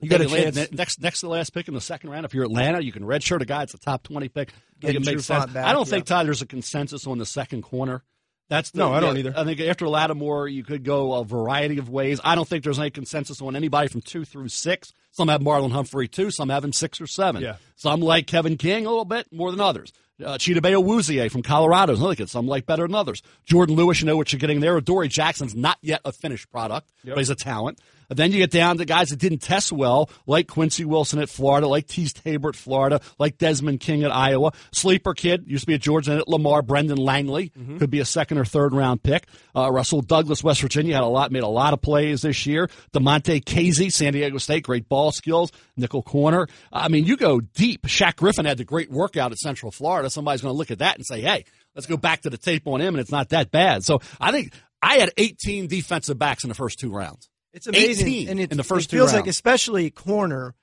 [0.00, 0.72] You got a Take chance.
[0.72, 2.24] next next to the last pick in the second round.
[2.24, 3.64] If you're Atlanta, you can redshirt a guy.
[3.64, 4.50] It's a top twenty pick.
[4.50, 5.52] I think Getting it makes sense.
[5.52, 5.90] back, I don't yeah.
[5.90, 6.26] think Todd.
[6.26, 8.04] There's a consensus on the second corner.
[8.48, 9.34] That's the, No, I don't yeah, either.
[9.36, 12.20] I think after Lattimore, you could go a variety of ways.
[12.24, 14.92] I don't think there's any consensus on anybody from two through six.
[15.10, 16.30] Some have Marlon Humphrey two.
[16.30, 17.42] Some have him six or seven.
[17.42, 17.56] Yeah.
[17.76, 19.92] Some like Kevin King a little bit more than others.
[20.24, 22.28] Uh, Chidobe Awuzie from Colorado is another kid.
[22.28, 23.22] Some like better than others.
[23.44, 24.80] Jordan Lewis, you know what you're getting there.
[24.80, 27.78] Dory Jackson's not yet a finished product, but he's a talent.
[28.10, 31.28] And then you get down to guys that didn't test well, like Quincy Wilson at
[31.28, 34.52] Florida, like Teez Tabor at Florida, like Desmond King at Iowa.
[34.72, 38.04] Sleeper kid, used to be at Georgia and at Lamar, Brendan Langley, could be a
[38.04, 39.26] second or third round pick.
[39.54, 42.68] Uh, Rasul Douglas, West Virginia, had a lot, made a lot of plays this year.
[42.92, 46.48] Damontae Kazee, San Diego State, great ball skills, nickel corner.
[46.72, 47.82] I mean, you go deep.
[47.82, 50.08] Shaq Griffin had the great workout at Central Florida.
[50.10, 51.44] Somebody's going to look at that and say, hey,
[51.74, 53.84] let's go back to the tape on him, and it's not that bad.
[53.84, 57.28] So I think I had 18 defensive backs in the first two rounds.
[57.58, 60.54] It's amazing, 18 and it, in the first it two feels like, especially corner,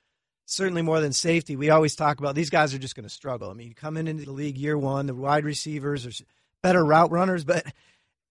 [0.45, 1.55] certainly more than safety.
[1.55, 3.49] We always talk about these guys are just going to struggle.
[3.49, 6.25] I mean, come into the league year one, the wide receivers are
[6.63, 7.65] better route runners, but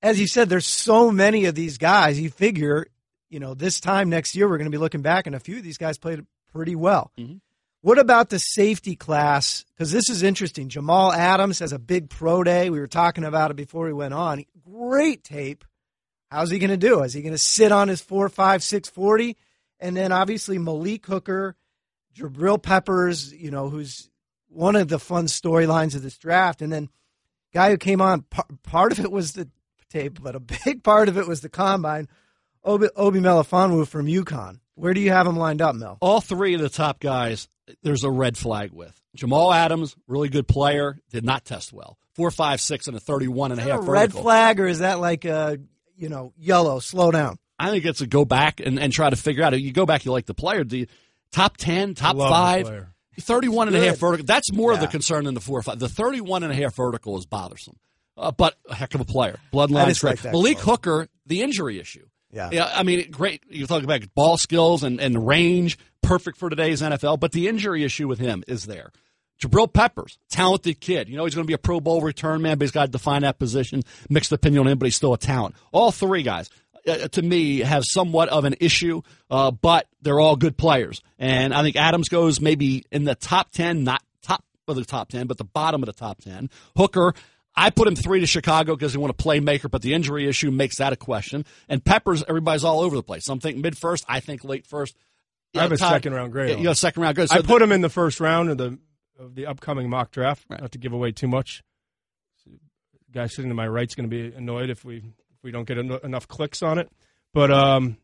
[0.02, 2.18] as you said, there's so many of these guys.
[2.18, 2.86] You figure,
[3.30, 5.58] you know, this time next year we're going to be looking back, and a few
[5.58, 7.12] of these guys played pretty well.
[7.18, 7.40] Mhm.
[7.82, 9.66] What about the safety class?
[9.74, 10.70] Because this is interesting.
[10.70, 12.70] Jamal Adams has a big pro day.
[12.70, 14.44] We were talking about it before we went on.
[14.64, 15.66] Great tape.
[16.34, 17.02] How's he going to do?
[17.02, 19.36] Is he going to sit on his four, five, six, forty?
[19.78, 21.54] And then obviously Malik Hooker,
[22.16, 24.10] Jabril Peppers, you know, who's
[24.48, 26.60] one of the fun storylines of this draft.
[26.60, 26.88] And then,
[27.52, 29.48] guy who came on, par- part of it was the
[29.90, 32.08] tape, but a big part of it was the combine.
[32.64, 34.58] Obi, Obi Melifonwu from UConn.
[34.74, 35.98] Where do you have him lined up, Mel?
[36.00, 37.48] All three of the top guys,
[37.82, 39.00] there's a red flag with.
[39.14, 41.96] Jamal Adams, really good player, did not test well.
[42.14, 44.22] Four, five, six, and a 31 and a half a red vertical.
[44.22, 45.58] flag, or is that like a
[45.96, 46.78] you know yellow?
[46.78, 47.38] Slow down.
[47.58, 49.58] I think it's a go back and, and try to figure out.
[49.58, 50.64] You go back, you like the player.
[50.64, 50.86] Do you,
[51.32, 52.86] top 10, top Love five,
[53.20, 54.26] 31 and a half vertical.
[54.26, 55.78] That's more of the concern than the four or five.
[55.78, 57.76] The 31 and a half vertical is bothersome,
[58.16, 59.38] uh, but a heck of a player.
[59.52, 60.10] Bloodline just trade.
[60.10, 60.78] like that Malik quote.
[60.78, 62.06] Hooker, the injury issue.
[62.32, 62.50] Yeah.
[62.50, 63.44] Yeah, I mean, great.
[63.48, 67.84] You talk about ball skills and, and range, perfect for today's NFL, but the injury
[67.84, 68.90] issue with him is there.
[69.44, 71.08] Jabril Peppers, talented kid.
[71.08, 72.90] You know, he's going to be a Pro Bowl return man, but he's got to
[72.90, 73.82] define that position.
[74.08, 75.54] Mixed opinion on him, but he's still a talent.
[75.72, 76.48] All three guys,
[76.86, 81.02] uh, to me, have somewhat of an issue, uh, but they're all good players.
[81.18, 85.08] And I think Adams goes maybe in the top 10, not top of the top
[85.10, 86.48] 10, but the bottom of the top 10.
[86.76, 87.14] Hooker,
[87.56, 90.50] I put him three to Chicago because they want a playmaker, but the injury issue
[90.50, 91.44] makes that a question.
[91.68, 93.24] And Peppers, everybody's all over the place.
[93.24, 94.96] Some think mid first, I think late first.
[95.54, 96.50] I have a Todd- second round grade.
[96.50, 97.28] Yeah, you a second round good.
[97.28, 98.76] So I put him in the first round of the
[99.18, 100.44] of the upcoming mock draft.
[100.48, 100.60] Right.
[100.60, 101.62] Not to give away too much.
[102.46, 102.58] The
[103.12, 105.78] guy sitting to my right's going to be annoyed if we if we don't get
[105.78, 106.90] en- enough clicks on it.
[107.32, 107.96] But um,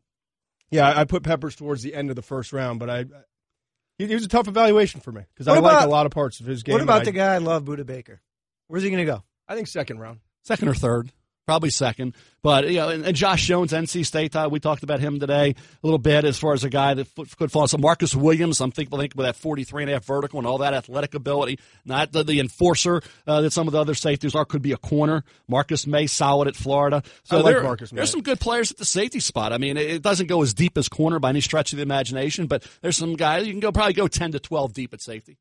[0.71, 2.79] yeah, I put Peppers towards the end of the first round.
[2.81, 3.05] But I
[3.99, 6.13] he, he was a tough evaluation for me because I What like a lot of
[6.13, 6.73] parts of his game.
[6.75, 8.21] What about and the I, guy I love, Budda Baker?
[8.69, 9.23] Where's he going to go?
[9.49, 10.21] I think second round.
[10.45, 11.13] second or third,
[11.51, 12.15] probably second.
[12.45, 15.51] But you know, and, and Josh Jones, NC State, uh, we talked about him today
[15.51, 17.67] a little bit as far as a guy that f- could fall.
[17.67, 20.59] So Marcus Williams, I'm thinking, think with that 43 and a half vertical and all
[20.59, 24.45] that athletic ability, not the, the enforcer uh, that some of the other safeties are.
[24.45, 25.25] Could be a corner.
[25.49, 27.03] Marcus May, solid at Florida.
[27.25, 27.97] So I like there- Marcus May.
[27.97, 29.53] There's some good players at the safety spot.
[29.53, 31.83] I mean, it, it doesn't go as deep as corner by any stretch of the
[31.83, 35.03] imagination, but there's some guys you can go probably go 10 to 12 deep at
[35.03, 35.37] safety.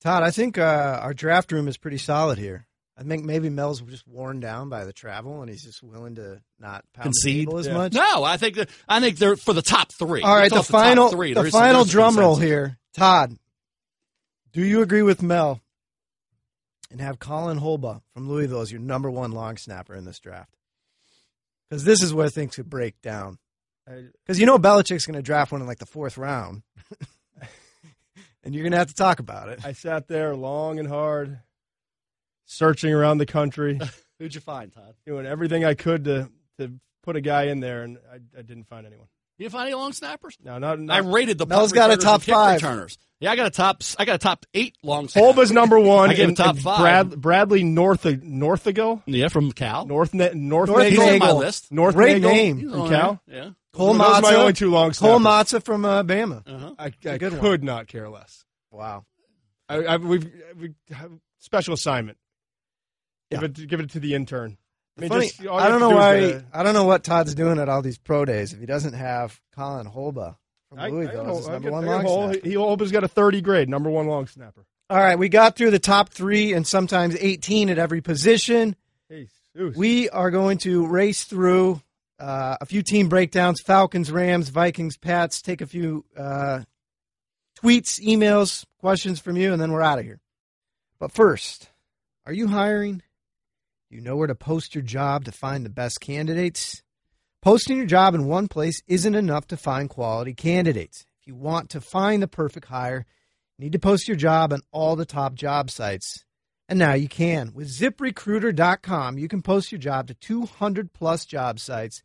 [0.00, 2.66] Todd, I think uh, our draft room is pretty solid here.
[3.02, 6.40] I think maybe Mel's just worn down by the travel, and he's just willing to
[6.60, 7.48] not pound Concede?
[7.48, 7.74] the table as Yeah.
[7.74, 7.92] much.
[7.94, 10.22] No, I think that, I think they're for the top three.
[10.22, 11.30] All right, the Let's final, top three.
[11.30, 12.78] the There is some- final drum roll here.
[12.94, 13.36] Todd,
[14.52, 15.60] do you agree with Mel
[16.92, 20.54] and have Colin Holba from Louisville as your number one long snapper in this draft?
[21.68, 23.38] Because this is where things could break down.
[23.86, 26.62] Because you know Belichick's going to draft one in like the fourth round,
[28.44, 29.64] and you're going to have to talk about it.
[29.64, 31.40] I sat there long and hard,
[32.52, 33.80] searching around the country,
[34.18, 34.94] Who'd you find, Todd?
[35.06, 38.64] doing everything I could to to put a guy in there, and I, I didn't
[38.64, 39.06] find anyone.
[39.38, 40.36] You didn't find any long snappers?
[40.44, 42.62] No, not, I rated the Mel's punt got a top five.
[42.62, 42.96] returners.
[43.18, 43.82] Yeah, I got a top.
[43.98, 45.34] I got a top eight long snappers.
[45.34, 46.10] Holba's number one.
[46.10, 46.80] I gave him and- top and five.
[46.80, 49.86] Brad, Bradley North Northago, Yeah, from Cal.
[49.86, 51.12] North Ne- North North He's Nagel.
[51.14, 51.72] on my list.
[51.72, 52.70] North Great Nagel name.
[52.70, 53.20] From Cal.
[53.26, 53.50] Yeah.
[53.72, 55.18] Cole Those are my Mazza, only two long Cole.
[55.18, 56.42] Mazza from uh, Bama.
[56.46, 56.74] Uh-huh.
[56.78, 57.40] I, a I good one.
[57.40, 58.44] could not care less.
[58.70, 59.04] Wow.
[59.68, 62.18] I, I, we've, we have special assignment.
[63.32, 64.56] Give it, give it to the intern.
[64.96, 66.20] I mean, Funny, just- I don't know do why.
[66.20, 68.92] get I don't know what Todd's doing at all these pro days if he doesn't
[68.92, 70.36] have Colin Holba
[70.68, 72.46] from I- I Louisville as I number one long Hol- snapper.
[72.48, 74.64] He Holba's got a 30 grade, number one long snapper.
[74.90, 78.76] All right, we got through the top three and sometimes 18 at every position.
[79.08, 81.80] Hey, We are going to race through
[82.18, 86.60] uh, a few team breakdowns Falcons, Rams, Vikings, Pats, take a few uh,
[87.62, 90.20] tweets, emails, questions from you, and then we're out of here.
[90.98, 91.70] But first,
[92.26, 93.02] are you hiring?
[93.92, 96.82] You know where to post your job to find the best candidates?
[97.42, 101.04] Posting your job in one place isn't enough to find quality candidates.
[101.20, 103.04] If you want to find the perfect hire,
[103.58, 106.24] you need to post your job on all the top job sites.
[106.70, 107.52] And now you can.
[107.52, 112.02] With ziprecruiter.com, you can post your job to 200 plus job sites.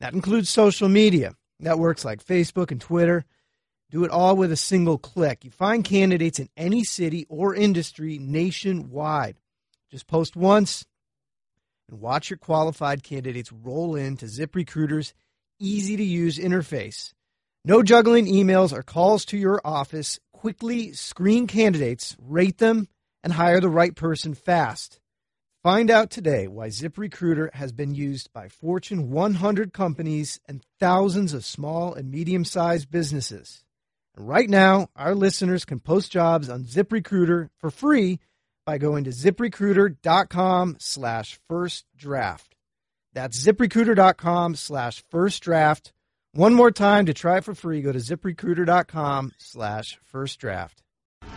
[0.00, 3.24] That includes social media, networks like Facebook and Twitter.
[3.92, 5.44] Do it all with a single click.
[5.44, 9.38] You find candidates in any city or industry nationwide.
[9.88, 10.84] Just post once
[11.88, 15.14] and watch your qualified candidates roll in to ZipRecruiter's
[15.58, 17.12] easy to use interface.
[17.64, 20.18] No juggling emails or calls to your office.
[20.32, 22.88] Quickly screen candidates, rate them,
[23.22, 25.00] and hire the right person fast.
[25.62, 31.44] Find out today why ZipRecruiter has been used by Fortune 100 companies and thousands of
[31.44, 33.64] small and medium sized businesses.
[34.16, 38.20] And right now, our listeners can post jobs on ZipRecruiter for free
[38.68, 42.54] by going to ziprecruiter.com slash first draft.
[43.14, 45.94] That's ziprecruiter.com slash first draft.
[46.34, 50.82] One more time to try it for free, go to ziprecruiter.com slash first draft.
[51.22, 51.28] The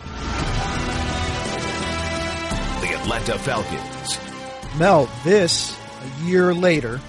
[3.00, 4.18] Atlanta Falcons.
[4.78, 7.00] Mel, this a year later,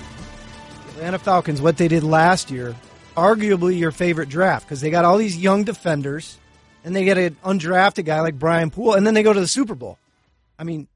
[0.86, 2.78] the Atlanta Falcons, what they did last year,
[3.18, 6.38] arguably your favorite draft because they got all these young defenders.
[6.86, 9.48] and they get an undrafted guy like Brian Poole, and then they go to the
[9.50, 9.98] Super Bowl.
[10.58, 10.88] I mean,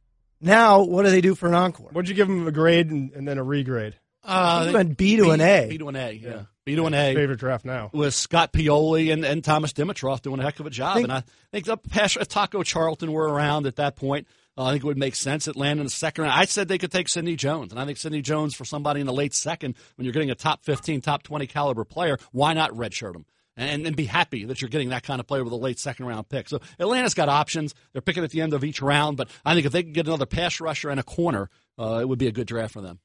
[0.41, 1.89] now what do they do for an encore?
[1.91, 3.93] What'd you give them a grade and, and then a regrade?
[4.24, 5.67] Uh, He went B to an A.
[5.70, 6.41] B to an A, yeah.
[6.65, 7.15] B to an A.
[7.15, 7.89] Favorite draft now.
[7.93, 10.96] with Scott Pioli and, and Thomas Dimitroff doing a heck of a job.
[10.96, 14.65] Think- and I think the pass, if Taco Charlton were around at that point, uh,
[14.65, 15.48] I think it would make sense.
[15.48, 16.38] Atlanta in the second round.
[16.38, 19.06] I said they could take Sidney Jones, and I think Sidney Jones for somebody in
[19.08, 22.72] the late second, when you're getting a top 15, top 20 caliber player, why not
[22.72, 23.26] redshirt him?
[23.60, 26.06] And, and be happy that you're getting that kind of player with a late second
[26.06, 26.48] round pick.
[26.48, 27.74] So Atlanta's got options.
[27.91, 30.06] They're picking at the end of each round, but I think if they can get
[30.06, 33.00] another pass rusher and a corner, uh, it would be a good draft for them.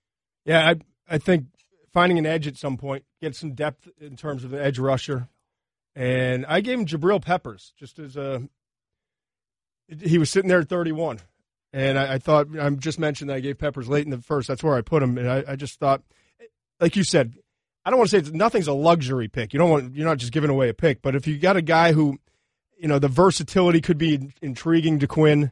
[0.45, 0.77] Yeah, I
[1.09, 1.47] I think
[1.93, 5.29] finding an edge at some point, get some depth in terms of an edge rusher,
[5.95, 8.43] and I gave him Jabril Peppers just as a.
[10.01, 11.21] He was sitting there at 31,
[11.73, 14.49] and I, I thought I just mentioned that I gave Peppers late in the first.
[14.49, 16.03] That's where I put him, and I, I just thought,
[16.81, 17.35] like you said,
[17.85, 19.53] I don't want to say nothing's a luxury pick.
[19.53, 21.63] You don't want you're not just giving away a pick, but if you got a
[21.63, 22.19] guy who,
[22.79, 25.51] you know, the versatility could be intriguing to Quinn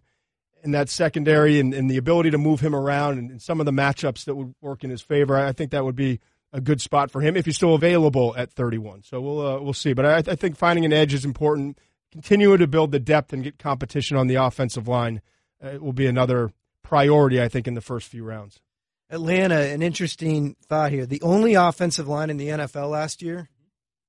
[0.63, 3.67] in that secondary and, and the ability to move him around and, and some of
[3.67, 5.37] the matchups that would work in his favor.
[5.37, 6.21] I, think that would be
[6.53, 9.03] a good spot for him if he's still available at 31.
[9.03, 9.93] So we'll uh, we'll see.
[9.93, 11.79] But I, I think finding an edge is important.
[12.13, 15.21] Continue to build the depth and get competition on the offensive line
[15.63, 17.41] uh, will be another priority.
[17.41, 18.61] I think in the first few rounds.
[19.11, 21.07] Atlanta, an interesting thought here.
[21.07, 23.49] The only offensive line in the NFL last year,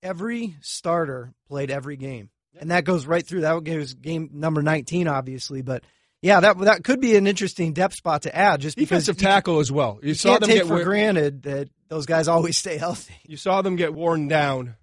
[0.03, 2.29] every starter played every game.
[2.59, 3.41] And that goes right through.
[3.41, 5.61] That was game number 19, obviously.
[5.61, 5.83] But
[6.21, 9.59] yeah, that that could be an interesting depth spot to add just because Defensive tackle
[9.59, 9.99] as well.
[10.03, 13.15] You, saw can't them take get for granted that those guys always stay healthy.
[13.25, 14.75] you saw them get worn down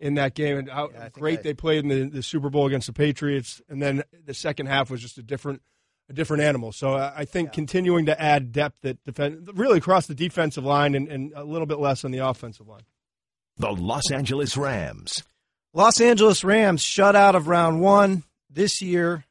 [0.00, 2.66] in that game and how Yeah, great I- they played in the, the Super Bowl
[2.66, 5.62] against the Patriots and then the second half was just a different
[6.10, 6.72] a different animal.
[6.72, 10.94] So I I think continuing to add depth at defend really across the defensive line
[10.94, 12.82] and, and a little bit less on the offensive line.
[13.56, 15.22] The Los Angeles Rams.
[15.72, 19.24] Los Angeles Rams shut out of round one this year.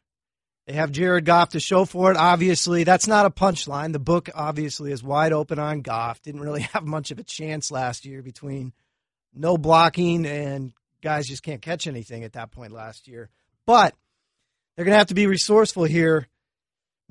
[0.66, 2.18] They have Jared Goff to show for it.
[2.18, 3.92] Obviously, that's not a punchline.
[3.92, 6.22] The book obviously is wide open on Goff.
[6.22, 8.72] Didn't really have much of a chance last year between
[9.34, 13.30] no blocking and guys just can't catch anything at that point last year.
[13.66, 13.96] But
[14.76, 16.28] they're going to have to be resourceful here.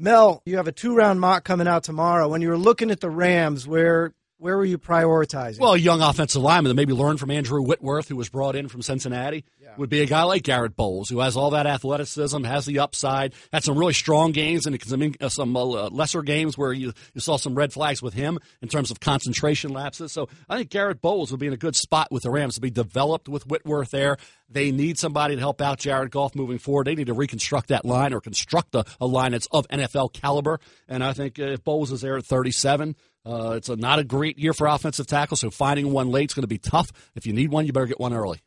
[0.01, 2.29] Mel, you have a two round mock coming out tomorrow.
[2.29, 5.59] When you were looking at the Rams, where where were you prioritizing?
[5.59, 8.69] Well, a young offensive lineman that maybe learned from Andrew Whitworth, who was brought in
[8.69, 9.45] from Cincinnati,
[9.77, 13.35] would be a guy like Garett Bolles, who has all that athleticism, has the upside,
[13.53, 17.21] had some really strong games and some, uh, some uh, lesser games where you, you
[17.21, 20.13] saw some red flags with him in terms of concentration lapses.
[20.13, 22.61] So I think Garett Bolles would be in a good spot with the Rams to
[22.61, 24.17] be developed with Whitworth there.
[24.49, 26.87] They need somebody to help out Jared Goff moving forward.
[26.87, 30.59] They need to reconstruct that line or construct a, a line that's of NFL caliber.
[30.89, 32.97] And I think uh, if Bolles is there at 37,
[33.29, 36.35] uh, it's a, not a great year for offensive tackle, so finding one late is
[36.35, 36.91] going to be tough.
[37.15, 38.41] If you need one, you better get one early.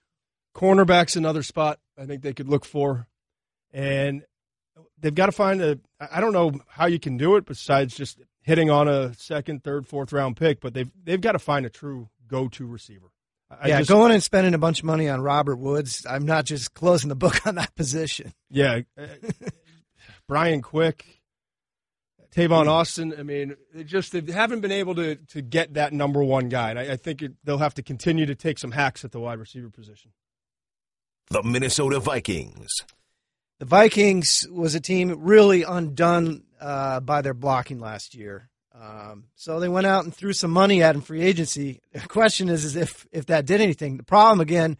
[0.55, 3.07] Cornerback's another spot I think they could look for.
[3.73, 4.23] And
[4.99, 8.19] they've got to find a I don't know how you can do it besides just
[8.41, 11.69] hitting on a second, third, fourth round pick, but they've they've got to find a
[11.69, 13.07] true go to receiver.
[13.49, 16.05] I yeah, just- going and spending a bunch of money on Robert Woods.
[16.09, 18.33] I'm not just closing the book on that position.
[18.49, 19.07] Yeah, uh,
[20.27, 21.20] Brian Quick,
[22.35, 23.13] Tavon Austin.
[23.17, 26.69] I mean, they just they haven't been able to to get that number one guy,
[26.69, 29.19] and I, I think it, they'll have to continue to take some hacks at the
[29.19, 30.11] wide receiver position.
[31.29, 32.69] The Minnesota Vikings.
[33.59, 38.49] The Vikings was a team really undone uh, by their blocking last year.
[38.73, 41.81] Um, so they went out and threw some money at him free agency.
[41.93, 43.97] The question is, is if if that did anything.
[43.97, 44.77] The problem again,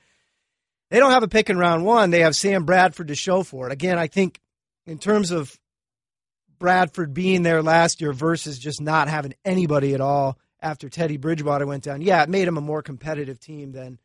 [0.90, 2.10] they don't have a pick in round one.
[2.10, 3.74] They have Sam Bradford to show for it.
[3.74, 4.40] Again, I think
[4.86, 5.60] in terms of
[6.62, 11.66] Bradford being there last year versus just not having anybody at all after Teddy Bridgewater
[11.66, 13.98] went down, yeah, it made them a more competitive team than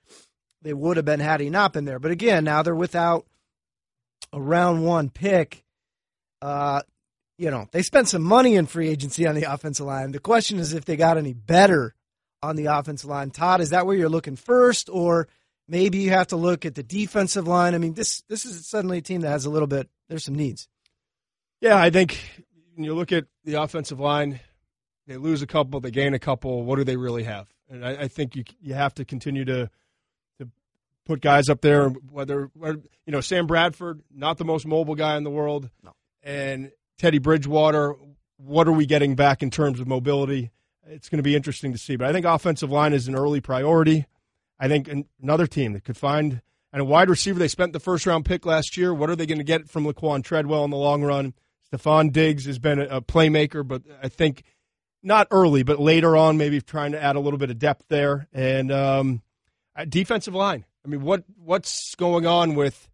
[0.63, 1.99] they would have been had he not been there.
[1.99, 3.27] But again, now they're without
[4.33, 5.63] a round one pick.
[6.41, 6.81] Uh,
[7.39, 10.13] you know, they spent some money in free agency on the offensive line.
[10.13, 11.95] The question is if they got any better
[12.43, 13.31] on the offensive line.
[13.31, 15.29] Todd, is that where you're looking first, or
[15.69, 17.75] maybe you have to look at the defensive line?
[17.75, 19.89] I mean, this this is suddenly a team that has a little bit.
[20.09, 20.69] There's some needs.
[21.61, 22.19] Yeah, I think
[22.75, 24.41] when you look at the offensive line,
[25.07, 26.65] they lose a couple, they gain a couple.
[26.65, 27.49] What do they really have?
[27.69, 29.71] And I, I think you you have to continue to
[30.39, 30.49] to
[31.05, 31.89] put guys up there.
[31.89, 35.93] Whether, you know Sam Bradford, not the most mobile guy in the world, No.
[36.23, 37.95] and Teddy Bridgewater.
[38.39, 40.51] What are we getting back in terms of mobility?
[40.87, 41.97] It's going to be interesting to see.
[41.97, 44.07] But I think offensive line is an early priority.
[44.61, 46.43] I think an- another team that could find
[46.73, 48.93] and a wide receiver they spent the first round pick last year.
[48.93, 51.33] What are they going to get from Laquon Treadwell in the long run?
[51.73, 54.43] Stefon Diggs has been a, playmaker, but I think
[55.03, 58.29] not early, but later on, maybe trying to add a little bit of depth there.
[58.33, 59.23] And um,
[59.75, 60.65] uh, defensive line.
[60.85, 62.89] I mean, what what's going on with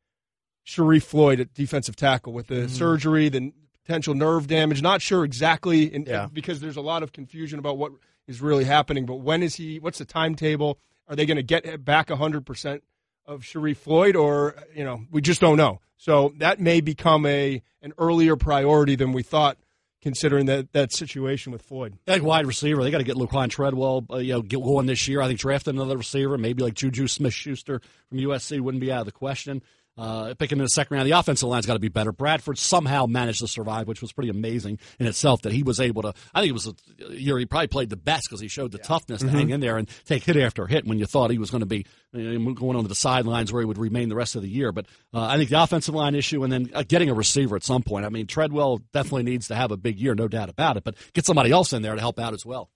[0.66, 2.74] Sharrif Floyd at defensive tackle with the Mm-hmm.
[2.74, 3.52] surgery, the
[3.84, 4.80] potential nerve damage.
[4.80, 6.28] Not sure exactly, in, Yeah.
[6.32, 7.92] because there's a lot of confusion about what
[8.26, 9.04] is really happening.
[9.06, 9.78] But when is he?
[9.80, 10.78] What's the timetable?
[11.08, 12.82] Are they going to get back 100 percent
[13.26, 15.80] of Sharrif Floyd, or you know, we just don't know.
[16.02, 19.56] So that may become a an earlier priority than we thought,
[20.02, 21.96] considering that that situation with Floyd.
[22.08, 25.06] Like wide receiver, they got to get Laquon Treadwell, uh, you know, get going this
[25.06, 25.22] year.
[25.22, 29.06] I think draft another receiver, maybe like Juju Smith-Schuster from USC wouldn't be out of
[29.06, 29.62] the question.
[29.98, 32.12] Uh, picking in the second round, the offensive line's got to be better.
[32.12, 35.42] Bradford somehow managed to survive, which was pretty amazing in itself.
[35.42, 36.14] That he was able to.
[36.34, 38.78] I think it was a year he probably played the best because he showed the
[38.78, 41.50] toughness to hang in there and take hit after hit when you thought he was
[41.50, 41.84] going to be
[42.14, 44.72] you know, going onto the sidelines where he would remain the rest of the year.
[44.72, 47.62] But uh, I think the offensive line issue and then uh, getting a receiver at
[47.62, 48.06] some point.
[48.06, 50.84] I mean, Treadwell definitely needs to have a big year, no doubt about it.
[50.84, 52.70] But get somebody else in there to help out as well.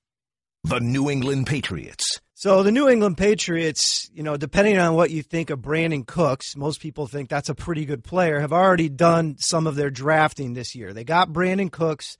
[0.65, 2.21] The New England Patriots.
[2.39, 6.55] So the New England Patriots, you know, depending on what you think of Brandin Cooks,
[6.55, 10.53] most people think that's a pretty good player, have already done some of their drafting
[10.53, 10.93] this year.
[10.93, 12.19] They got Brandin Cooks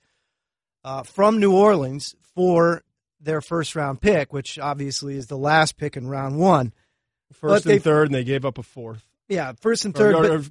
[0.83, 2.81] uh, from New Orleans for
[3.21, 6.73] their first round pick, which obviously is the last pick in round one.
[7.33, 9.03] First But they- and third, and they gave up a fourth.
[9.29, 10.15] Yeah, first and third.
[10.15, 10.43] or- but- or-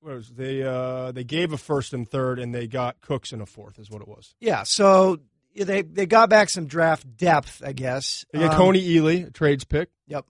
[0.00, 0.36] what was it?
[0.36, 3.80] they uh, they gave a first and third, and they got Cooks in a fourth,
[3.80, 4.32] is what it was.
[4.38, 5.18] yeah, so
[5.56, 8.24] they they got back some draft depth, I guess.
[8.32, 9.88] They got Um, Kony Ealy, a trades pick.
[10.06, 10.24] Yep.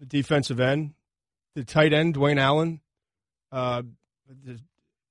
[0.00, 0.94] The defensive end,
[1.54, 2.80] the tight end, Dwayne Allen.
[3.52, 3.82] Uh,
[4.44, 4.58] the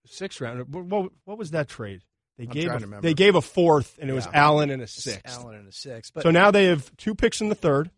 [0.06, 0.68] sixth round.
[0.74, 2.02] What, what, what was that trade?
[2.38, 3.02] They I'm gave a, to remember.
[3.02, 5.38] they gave a fourth, and it was Allen and a It's sixth.
[5.40, 6.12] Allen in a six.
[6.12, 7.92] But so now they have two picks in the third.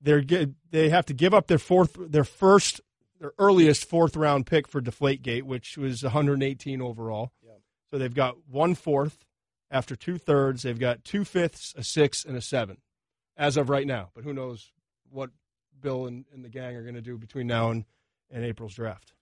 [0.00, 0.22] They're
[0.70, 2.80] they have to give up their fourth, their first,
[3.20, 7.32] their earliest fourth round pick for Deflategate, which was 118 overall.
[7.44, 7.52] Yeah.
[7.90, 9.24] So they've got one fourth
[9.70, 10.62] after two thirds.
[10.62, 12.78] They've got two fifths, a six, and a seven,
[13.36, 14.10] as of right now.
[14.14, 14.70] But who knows
[15.10, 15.30] what
[15.80, 17.84] Bill and, and the gang are going to do between now and,
[18.30, 19.12] and April's draft?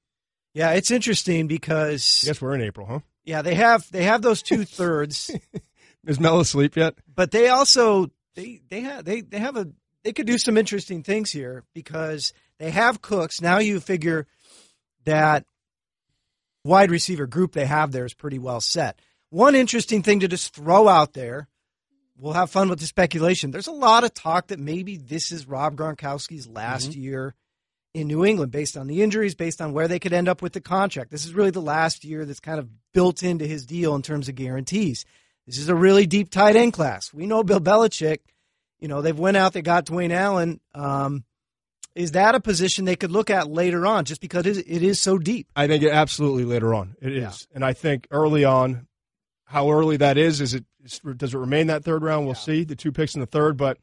[0.56, 3.00] yeah, it's interesting because I guess we're in April, huh?
[3.24, 5.30] yeah, they have they have those two thirds.
[6.06, 6.94] Is Mel asleep yet?
[7.14, 9.68] but they also they they have they they have a
[10.02, 14.26] they could do some interesting things here because they have cooks now you figure
[15.04, 15.44] that
[16.64, 19.00] wide receiver group they have there is pretty well set
[19.30, 21.48] one interesting thing to just throw out there
[22.18, 25.46] we'll have fun with the speculation there's a lot of talk that maybe this is
[25.46, 27.34] rob gronkowski's last year
[27.94, 30.52] in new england based on the injuries based on where they could end up with
[30.52, 33.94] the contract this is really the last year that's kind of built into his deal
[33.94, 35.04] in terms of guarantees
[35.46, 37.14] this is a really deep tight end class.
[37.14, 38.18] We know Bill Belichick.
[38.80, 39.52] You know they've went out.
[39.52, 40.58] They got Dwayne Allen.
[40.74, 41.22] Um,
[41.94, 45.18] is that a position they could look at later on, just because it is, so
[45.18, 45.46] deep?
[45.54, 47.54] I think it absolutely later on it is, Yeah.
[47.54, 48.88] and I think early on,
[49.46, 50.64] how early that is, is it
[51.16, 52.26] does it remain that third round?
[52.26, 53.78] We'll see the two picks in the third, but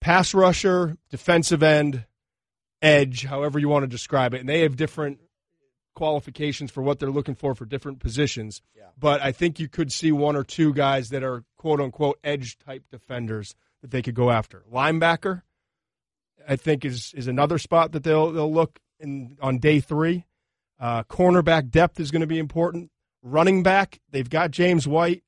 [0.00, 2.06] pass rusher, defensive end,
[2.82, 5.20] edge, however you want to describe it, and they have different
[5.94, 8.62] qualifications for what they're looking for for different positions.
[8.98, 12.58] But I think you could see one or two guys that are quote unquote edge
[12.58, 14.64] type defenders that they could go after.
[14.72, 15.42] Linebacker,
[16.48, 20.24] I think is is another spot that they'll they'll look in on day three.
[20.78, 22.90] Uh, cornerback depth is going to be important.
[23.22, 25.22] Running back, they've got James White.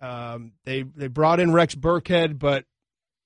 [0.00, 2.64] Um, they they brought in Rex Burkhead, but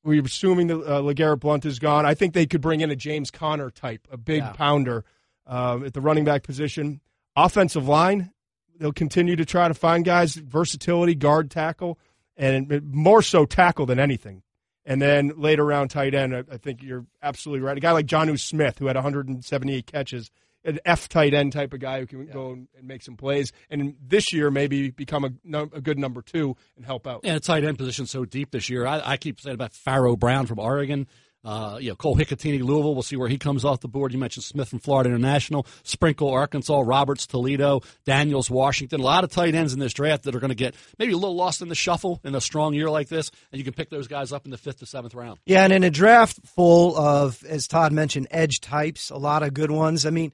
[0.03, 2.07] we're assuming that uh, Legarrette Blount is gone.
[2.07, 4.53] I think they could bring in a James Conner type, a big Yeah.
[4.53, 5.05] pounder
[5.47, 7.01] um, at the running back position.
[7.37, 8.33] Offensive line,
[8.79, 11.99] they'll continue to try to find guys versatility, guard, tackle,
[12.37, 14.43] and more so tackle than anything.
[14.87, 17.77] And then later round tight end, I, I think you're absolutely right.
[17.77, 20.31] A guy like Jonnu Smith, who had 178 catches,
[20.65, 23.53] an F tight end type of guy who can go and, and make some plays,
[23.71, 27.21] and this year maybe become a, a good number two and help out.
[27.25, 28.87] Yeah, the tight end position so deep this year.
[28.87, 31.07] I, I keep saying about Pharaoh Brown from Oregon.
[31.43, 32.93] Uh, you know, Cole Hikutini, Louisville.
[32.93, 34.13] We'll see where he comes off the board.
[34.13, 39.01] You mentioned Smith from Florida International, Sprinkle, Arkansas, Roberts, Toledo, Daniels, Washington.
[39.01, 41.17] A lot of tight ends in this draft that are going to get maybe a
[41.17, 43.89] little lost in the shuffle in a strong year like this, and you can pick
[43.89, 45.39] those guys up in the fifth to seventh round.
[45.47, 49.55] Yeah, and in a draft full of, as Todd mentioned, edge types, a lot of
[49.55, 50.05] good ones.
[50.05, 50.33] I mean,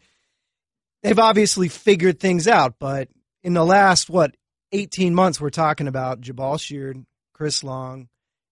[1.07, 3.09] they've obviously figured things out, but
[3.43, 4.37] in the last, what,
[4.73, 8.09] 18 months, we're talking about Jabaal Sheard, Chris Long,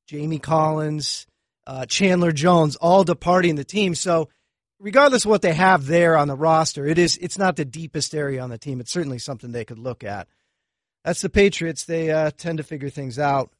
[0.07, 1.26] Jamie Collins,
[1.66, 3.94] uh, Chandler Jones, all departing the team.
[3.94, 4.28] So,
[4.78, 8.14] regardless of what they have there on the roster, it is it's not the deepest
[8.14, 8.80] area on the team.
[8.80, 10.28] It's certainly something they could look at.
[11.05, 11.84] That's the Patriots.
[11.84, 13.50] They uh, tend to figure things out.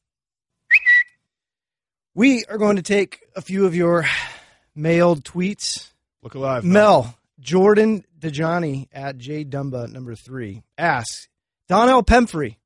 [2.13, 4.05] We are going to take a few of your
[4.73, 5.91] mailed tweets.
[6.23, 11.27] Look alive, Mel, Jordan DeJohnny at J Dumba number three asks
[11.67, 12.59] Donnel Pumphrey.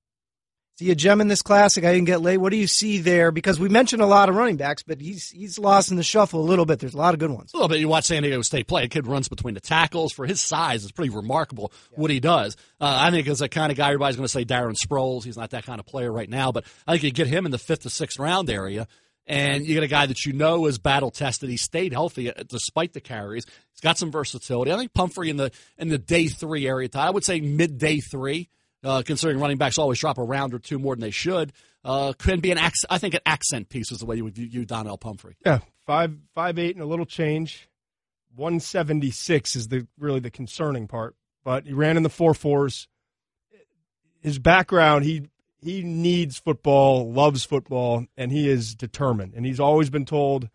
[0.77, 1.83] See a gem in this classic.
[1.83, 2.37] I didn't get late.
[2.37, 3.31] What do you see there?
[3.31, 6.39] Because we mentioned a lot of running backs, but he's he's lost in the shuffle
[6.39, 6.79] a little bit.
[6.79, 7.51] There's a lot of good ones.
[7.53, 7.81] A little bit.
[7.81, 8.85] You watch San Diego State play.
[8.85, 10.13] A kid runs between the tackles.
[10.13, 12.55] For his size, it's pretty remarkable what he does.
[12.79, 15.25] Uh, I think as a kind of guy, everybody's going to say Darren Sproles.
[15.25, 17.51] He's not that kind of player right now, but I think you get him in
[17.51, 18.87] the fifth to sixth round area.
[19.29, 21.49] And you get a guy that you know is battle tested.
[21.51, 23.45] He stayed healthy uh, despite the carries.
[23.45, 24.73] He's got some versatility.
[24.73, 26.89] I think Pumphrey in the in the day three area.
[26.95, 28.49] I would say mid day three
[28.83, 31.53] uh, considering running backs always drop a round or two more than they should,
[31.83, 34.35] uh, can be an ac- I think an accent piece is the way you would
[34.35, 35.35] view Donnel Pumphrey.
[35.45, 37.69] Yeah, five five eight and a little change.
[38.35, 41.15] One seventy six is the really the concerning part.
[41.43, 42.87] But he ran in the four fours.
[44.21, 45.27] His background, he
[45.61, 49.33] he needs football, loves football, and he is determined.
[49.35, 50.49] And he's always been told,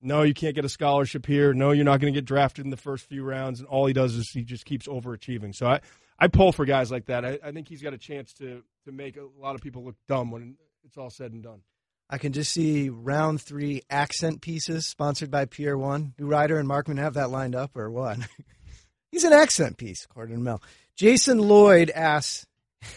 [0.00, 1.54] "No, you can't get a scholarship here.
[1.54, 3.92] No, you're not going to get drafted in the first few rounds." And all he
[3.92, 5.54] does is he just keeps overachieving.
[5.54, 5.80] So I
[6.18, 7.24] I pull for guys like that.
[7.24, 9.96] I, I think he's got a chance to to make a lot of people look
[10.08, 11.62] dumb when it's all said and done.
[12.10, 16.12] I can just see round three accent pieces sponsored by Pier One.
[16.18, 18.18] Do Ryder and Markman have that lined up or what?
[19.10, 20.62] He's an accent piece, according to Mel.
[20.94, 22.46] Jason Lloyd asks,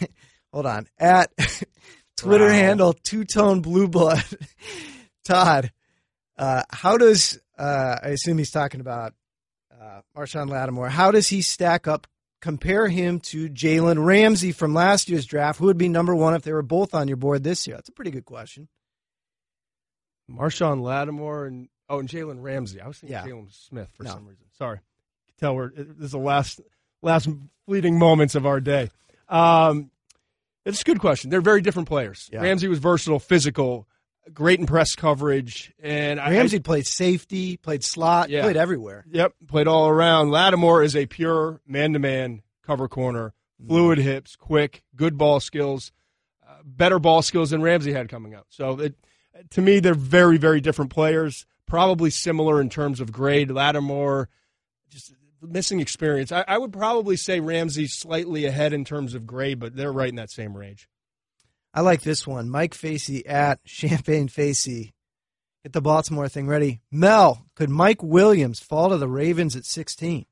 [0.52, 1.30] hold on, at
[2.16, 2.52] Twitter Wow.
[2.52, 4.24] handle Two Tone Blue Blood.
[5.24, 5.72] Todd,
[6.38, 9.12] uh, how does, uh, I assume he's talking about
[9.78, 12.06] uh, Marshon Lattimore, how does he stack up?
[12.42, 15.58] Compare him to Jalen Ramsey from last year's draft.
[15.58, 17.76] Who would be number one if they were both on your board this year?
[17.76, 18.68] That's a pretty good question.
[20.30, 22.80] Marshon Lattimore and oh, and Jalen Ramsey.
[22.80, 23.24] I was thinking Yeah.
[23.26, 24.10] Jalen Smith for No.
[24.10, 24.44] some reason.
[24.58, 26.60] Sorry, can tell we're this is the last
[27.02, 27.28] last
[27.64, 28.90] fleeting moments of our day.
[29.28, 29.90] Um,
[30.66, 31.30] it's a good question.
[31.30, 32.28] They're very different players.
[32.32, 32.42] Yeah.
[32.42, 33.88] Ramsey was versatile, physical,
[34.34, 38.42] great in press coverage, and I- Ramsey played safety, played slot, Yeah.
[38.42, 39.04] played everywhere.
[39.10, 40.30] Yep, played all around.
[40.30, 43.32] Lattimore is a pure man-to-man cover corner,
[43.66, 45.92] fluid hips, quick, good ball skills,
[46.46, 48.46] uh, better ball skills than Ramsey had coming out.
[48.48, 48.94] So it,
[49.50, 51.46] to me, they're very, very different players.
[51.66, 53.50] Probably similar in terms of grade.
[53.50, 54.28] Lattimore,
[54.88, 55.12] just
[55.46, 56.32] missing experience.
[56.32, 60.08] I, I would probably say Ramsey slightly ahead in terms of grade, but they're right
[60.08, 60.88] in that same range.
[61.72, 62.48] I like this one.
[62.48, 64.94] Mike Facey at Champagne Facey.
[65.62, 66.80] Get the Baltimore thing ready.
[66.90, 70.26] Mel, could Mike Williams fall to the Ravens at 16?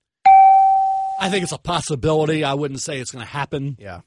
[1.21, 2.45] I think it's a possibility.
[2.45, 3.77] I wouldn't say it's going to happen.
[3.79, 4.01] Yeah.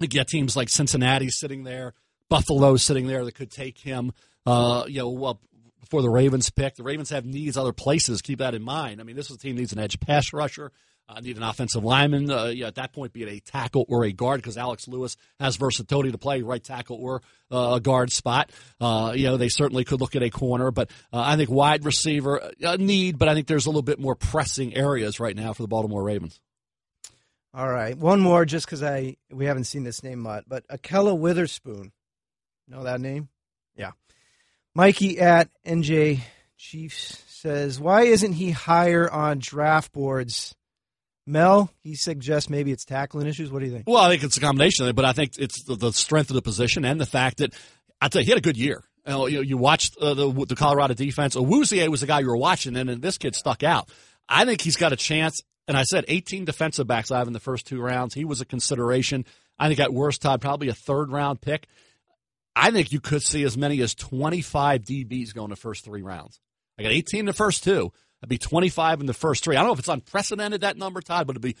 [0.00, 1.94] You get teams like Cincinnati sitting there,
[2.28, 4.12] Buffalo sitting there that could take him.
[4.46, 5.40] Uh, you know, well,
[5.82, 8.22] before the Ravens pick, the Ravens have needs other places.
[8.22, 9.00] Keep that in mind.
[9.00, 10.72] I mean, this is a team needs an edge pass rusher.
[11.08, 12.30] Uh, need an offensive lineman.
[12.30, 15.16] Uh, yeah, at that point, be it a tackle or a guard, because Alex Lewis
[15.40, 17.20] has versatility to play right tackle or
[17.50, 18.52] uh, a guard spot.
[18.80, 21.84] Uh, you know, they certainly could look at a corner, but uh, I think wide
[21.84, 23.18] receiver uh, need.
[23.18, 26.02] But I think there's a little bit more pressing areas right now for the Baltimore
[26.02, 26.40] Ravens.
[27.52, 27.98] All right.
[27.98, 31.92] One more just because I we haven't seen this name much, but Ahkello Witherspoon.
[32.68, 33.28] Know that name?
[33.76, 33.90] Yeah.
[34.74, 36.20] Mikey at NJ
[36.56, 40.54] Chiefs says, why isn't he higher on draft boards?
[41.26, 43.50] Mel, he suggests maybe it's tackling issues.
[43.50, 43.84] What do you think?
[43.86, 46.30] Well, I think it's a combination of it, but I think it's the, the strength
[46.30, 47.54] of the position and the fact that
[48.00, 48.82] I tell you, he had a good year.
[49.06, 51.36] You, know, you, you watched uh, the, the Colorado defense.
[51.36, 53.88] Awuzie was the guy you were watching, and, this kid stuck out.
[54.28, 55.40] I think he's got a chance.
[55.68, 58.14] And I said 18 defensive backs I have in the first two rounds.
[58.14, 59.24] He was a consideration.
[59.58, 61.68] I think at worst, Todd, probably a third round pick.
[62.54, 66.02] I think you could see as many as 25 DBs go in the first three
[66.02, 66.40] rounds.
[66.78, 67.92] I got 18 in the first two.
[68.20, 69.56] That'd be 25 in the first three.
[69.56, 71.56] I don't know if it's unprecedented that number, Todd, but it'd be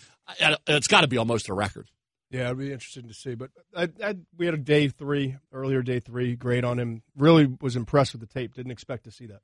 [0.66, 1.88] it's got to be almost a record.
[2.30, 3.34] Yeah, it'd be interesting to see.
[3.34, 7.02] But I, I, we had a day three, earlier day three, grade on him.
[7.16, 8.54] Really was impressed with the tape.
[8.54, 9.40] Didn't expect to see that.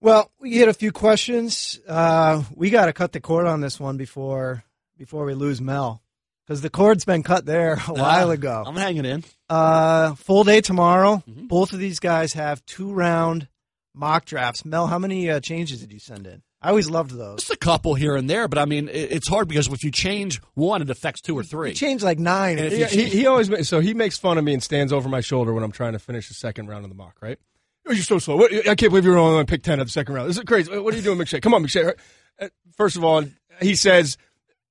[0.00, 1.80] Well, we had a few questions.
[1.88, 4.62] Uh, we got to cut the cord on this one before
[4.98, 6.02] before we lose Mel
[6.46, 8.62] because the cord's been cut there a while Uh, ago.
[8.66, 9.24] I'm hanging in.
[9.50, 11.22] Uh, full day tomorrow.
[11.28, 11.48] Mhm.
[11.48, 13.48] Both of these guys have two round
[13.94, 14.64] mock drafts.
[14.64, 16.42] Mel, how many uh, changes did you send in?
[16.62, 17.40] I always loved those.
[17.40, 19.90] Just a couple here and there, but I mean, it, it's hard because if you
[19.90, 21.68] change one, it affects two or three.
[21.70, 22.58] You changed like nine.
[22.58, 24.62] And if He, you he, he always ma- so he makes fun of me and
[24.62, 27.16] stands over my shoulder when I'm trying to finish the second round of the mock.
[27.20, 27.38] Right?
[27.86, 28.36] Oh, you're so slow.
[28.36, 30.28] What, I can't believe you're only going to pick ten of the second round.
[30.28, 30.76] This is crazy.
[30.76, 31.40] What are you doing, McShay?
[31.40, 31.92] Come on, McShay.
[32.40, 33.24] Uh, First of all,
[33.62, 34.16] he says,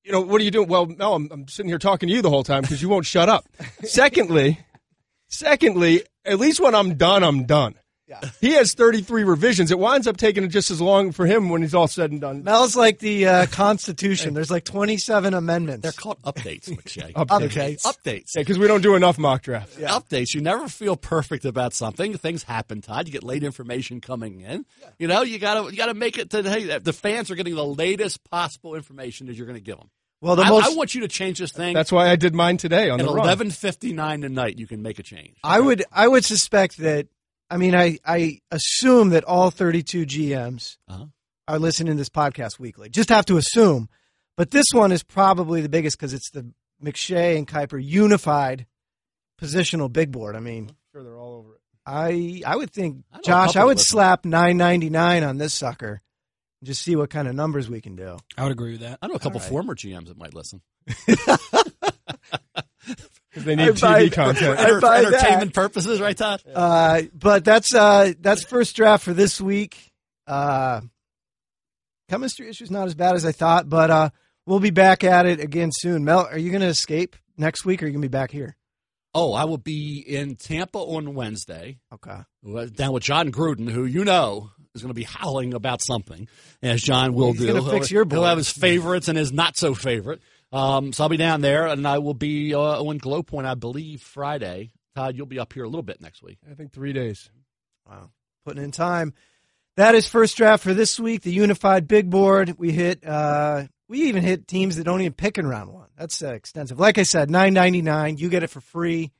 [0.06, 0.68] you know, what are you doing?
[0.68, 3.08] Well, no, I'm, I'm sitting here talking to you the whole time because you won't
[3.08, 3.46] shut up.
[3.84, 4.60] secondly,
[5.28, 7.76] secondly, at least when I'm done, I'm done.
[8.08, 8.20] Yeah.
[8.40, 9.72] He has 33 revisions.
[9.72, 12.44] It winds up taking just as long for him when he's all said and done.
[12.44, 14.36] Mel's like the uh, Constitution.
[14.36, 15.82] There's like 27 amendments.
[15.82, 17.14] They're called updates, McShay.
[17.14, 17.46] Updates.
[17.46, 18.36] Okay, updates.
[18.36, 19.78] Yeah, because we don't do enough mock drafts.
[19.78, 20.36] Updates.
[20.36, 22.16] You never feel perfect about something.
[22.16, 23.08] Things happen, Todd.
[23.08, 24.66] You get late information coming in.
[25.00, 27.66] You know, you gotta you gotta make it to hey, the fans are getting the
[27.66, 29.90] latest possible information that you're going to give them.
[30.26, 31.76] Well, the I, most I want you to change this thing.
[31.76, 34.58] That's why I did mine today on at the eleven fifty nine tonight.
[34.58, 35.38] You can make a change.
[35.44, 37.06] I would I would suspect that
[37.52, 41.06] I mean I I assume that all 32 GMs Uh-huh.
[41.48, 42.90] are listening to this podcast weekly.
[42.90, 43.88] Just have to assume.
[44.36, 46.52] But this one is probably the biggest because it's the
[46.84, 48.66] McShay and Kiper unified
[49.40, 50.36] positional big board.
[50.36, 51.62] I mean, sure they're all over it.
[51.86, 56.02] I I would think I Josh, I would slap 999 on this sucker.
[56.66, 58.18] And Just see what kind of numbers we can do.
[58.36, 58.98] I would agree with that.
[59.00, 59.50] I know a couple All right.
[59.52, 60.62] former GMs that might listen.
[63.30, 64.60] Because they need I buy- TV content.
[64.60, 65.14] I for buy that.
[65.14, 66.42] entertainment purposes, right, Todd?
[66.52, 69.92] Uh, but that's uh, that's first draft for this week.
[70.26, 70.80] Uh,
[72.10, 74.10] chemistry issues not as bad as I thought, but uh,
[74.46, 76.06] we'll be back at it again soon.
[76.06, 78.32] Mel, are you going to escape next week, or are you going to be back
[78.32, 78.56] here?
[79.14, 81.80] Oh, I will be in Tampa on Wednesday.
[81.94, 82.20] Okay.
[82.74, 86.28] down with Jon Gruden, who you know is going to be howling about something,
[86.62, 87.48] as John will He's do.
[87.48, 90.22] gonna He'll- fix your He'll have his favorites and his not so favorite.
[90.52, 93.56] Um, so I'll be down there, and I will be uh, on Glow Point, I
[93.56, 94.72] believe, Friday.
[94.96, 96.38] Todd, you'll be up here a little bit next week.
[96.50, 97.30] I think three days.
[97.90, 98.12] Wow.
[98.46, 99.14] Putting in time.
[99.76, 101.24] That is first draft for this week.
[101.24, 102.56] The unified big board.
[102.58, 103.06] We hit.
[103.06, 105.88] Uh, we even hit teams that don't even pick in round one.
[105.98, 106.80] That's uh, extensive.
[106.80, 108.18] Like I said, nine ninety nine.
[108.18, 109.12] You get it for free,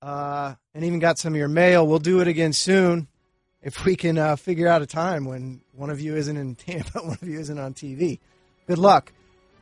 [0.00, 1.84] uh, and even got some of your mail.
[1.86, 3.08] We'll do it again soon
[3.62, 6.98] if we can uh, figure out a time when one of you isn't in Tampa,
[7.02, 8.18] one of you isn't on TV.
[8.66, 9.12] Good luck.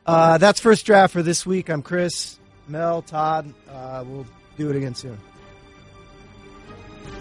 [0.05, 1.69] Uh, that's first draft for this week.
[1.69, 2.39] I'm Chris,
[2.69, 3.53] Mel, Todd.
[3.69, 4.27] Uh, we'll
[4.57, 5.19] do it again soon.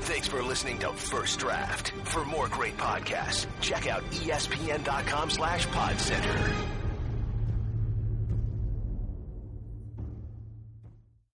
[0.01, 1.91] Thanks for listening to First Draft.
[2.03, 6.84] For more great podcasts, check out espn.com slash podcenter.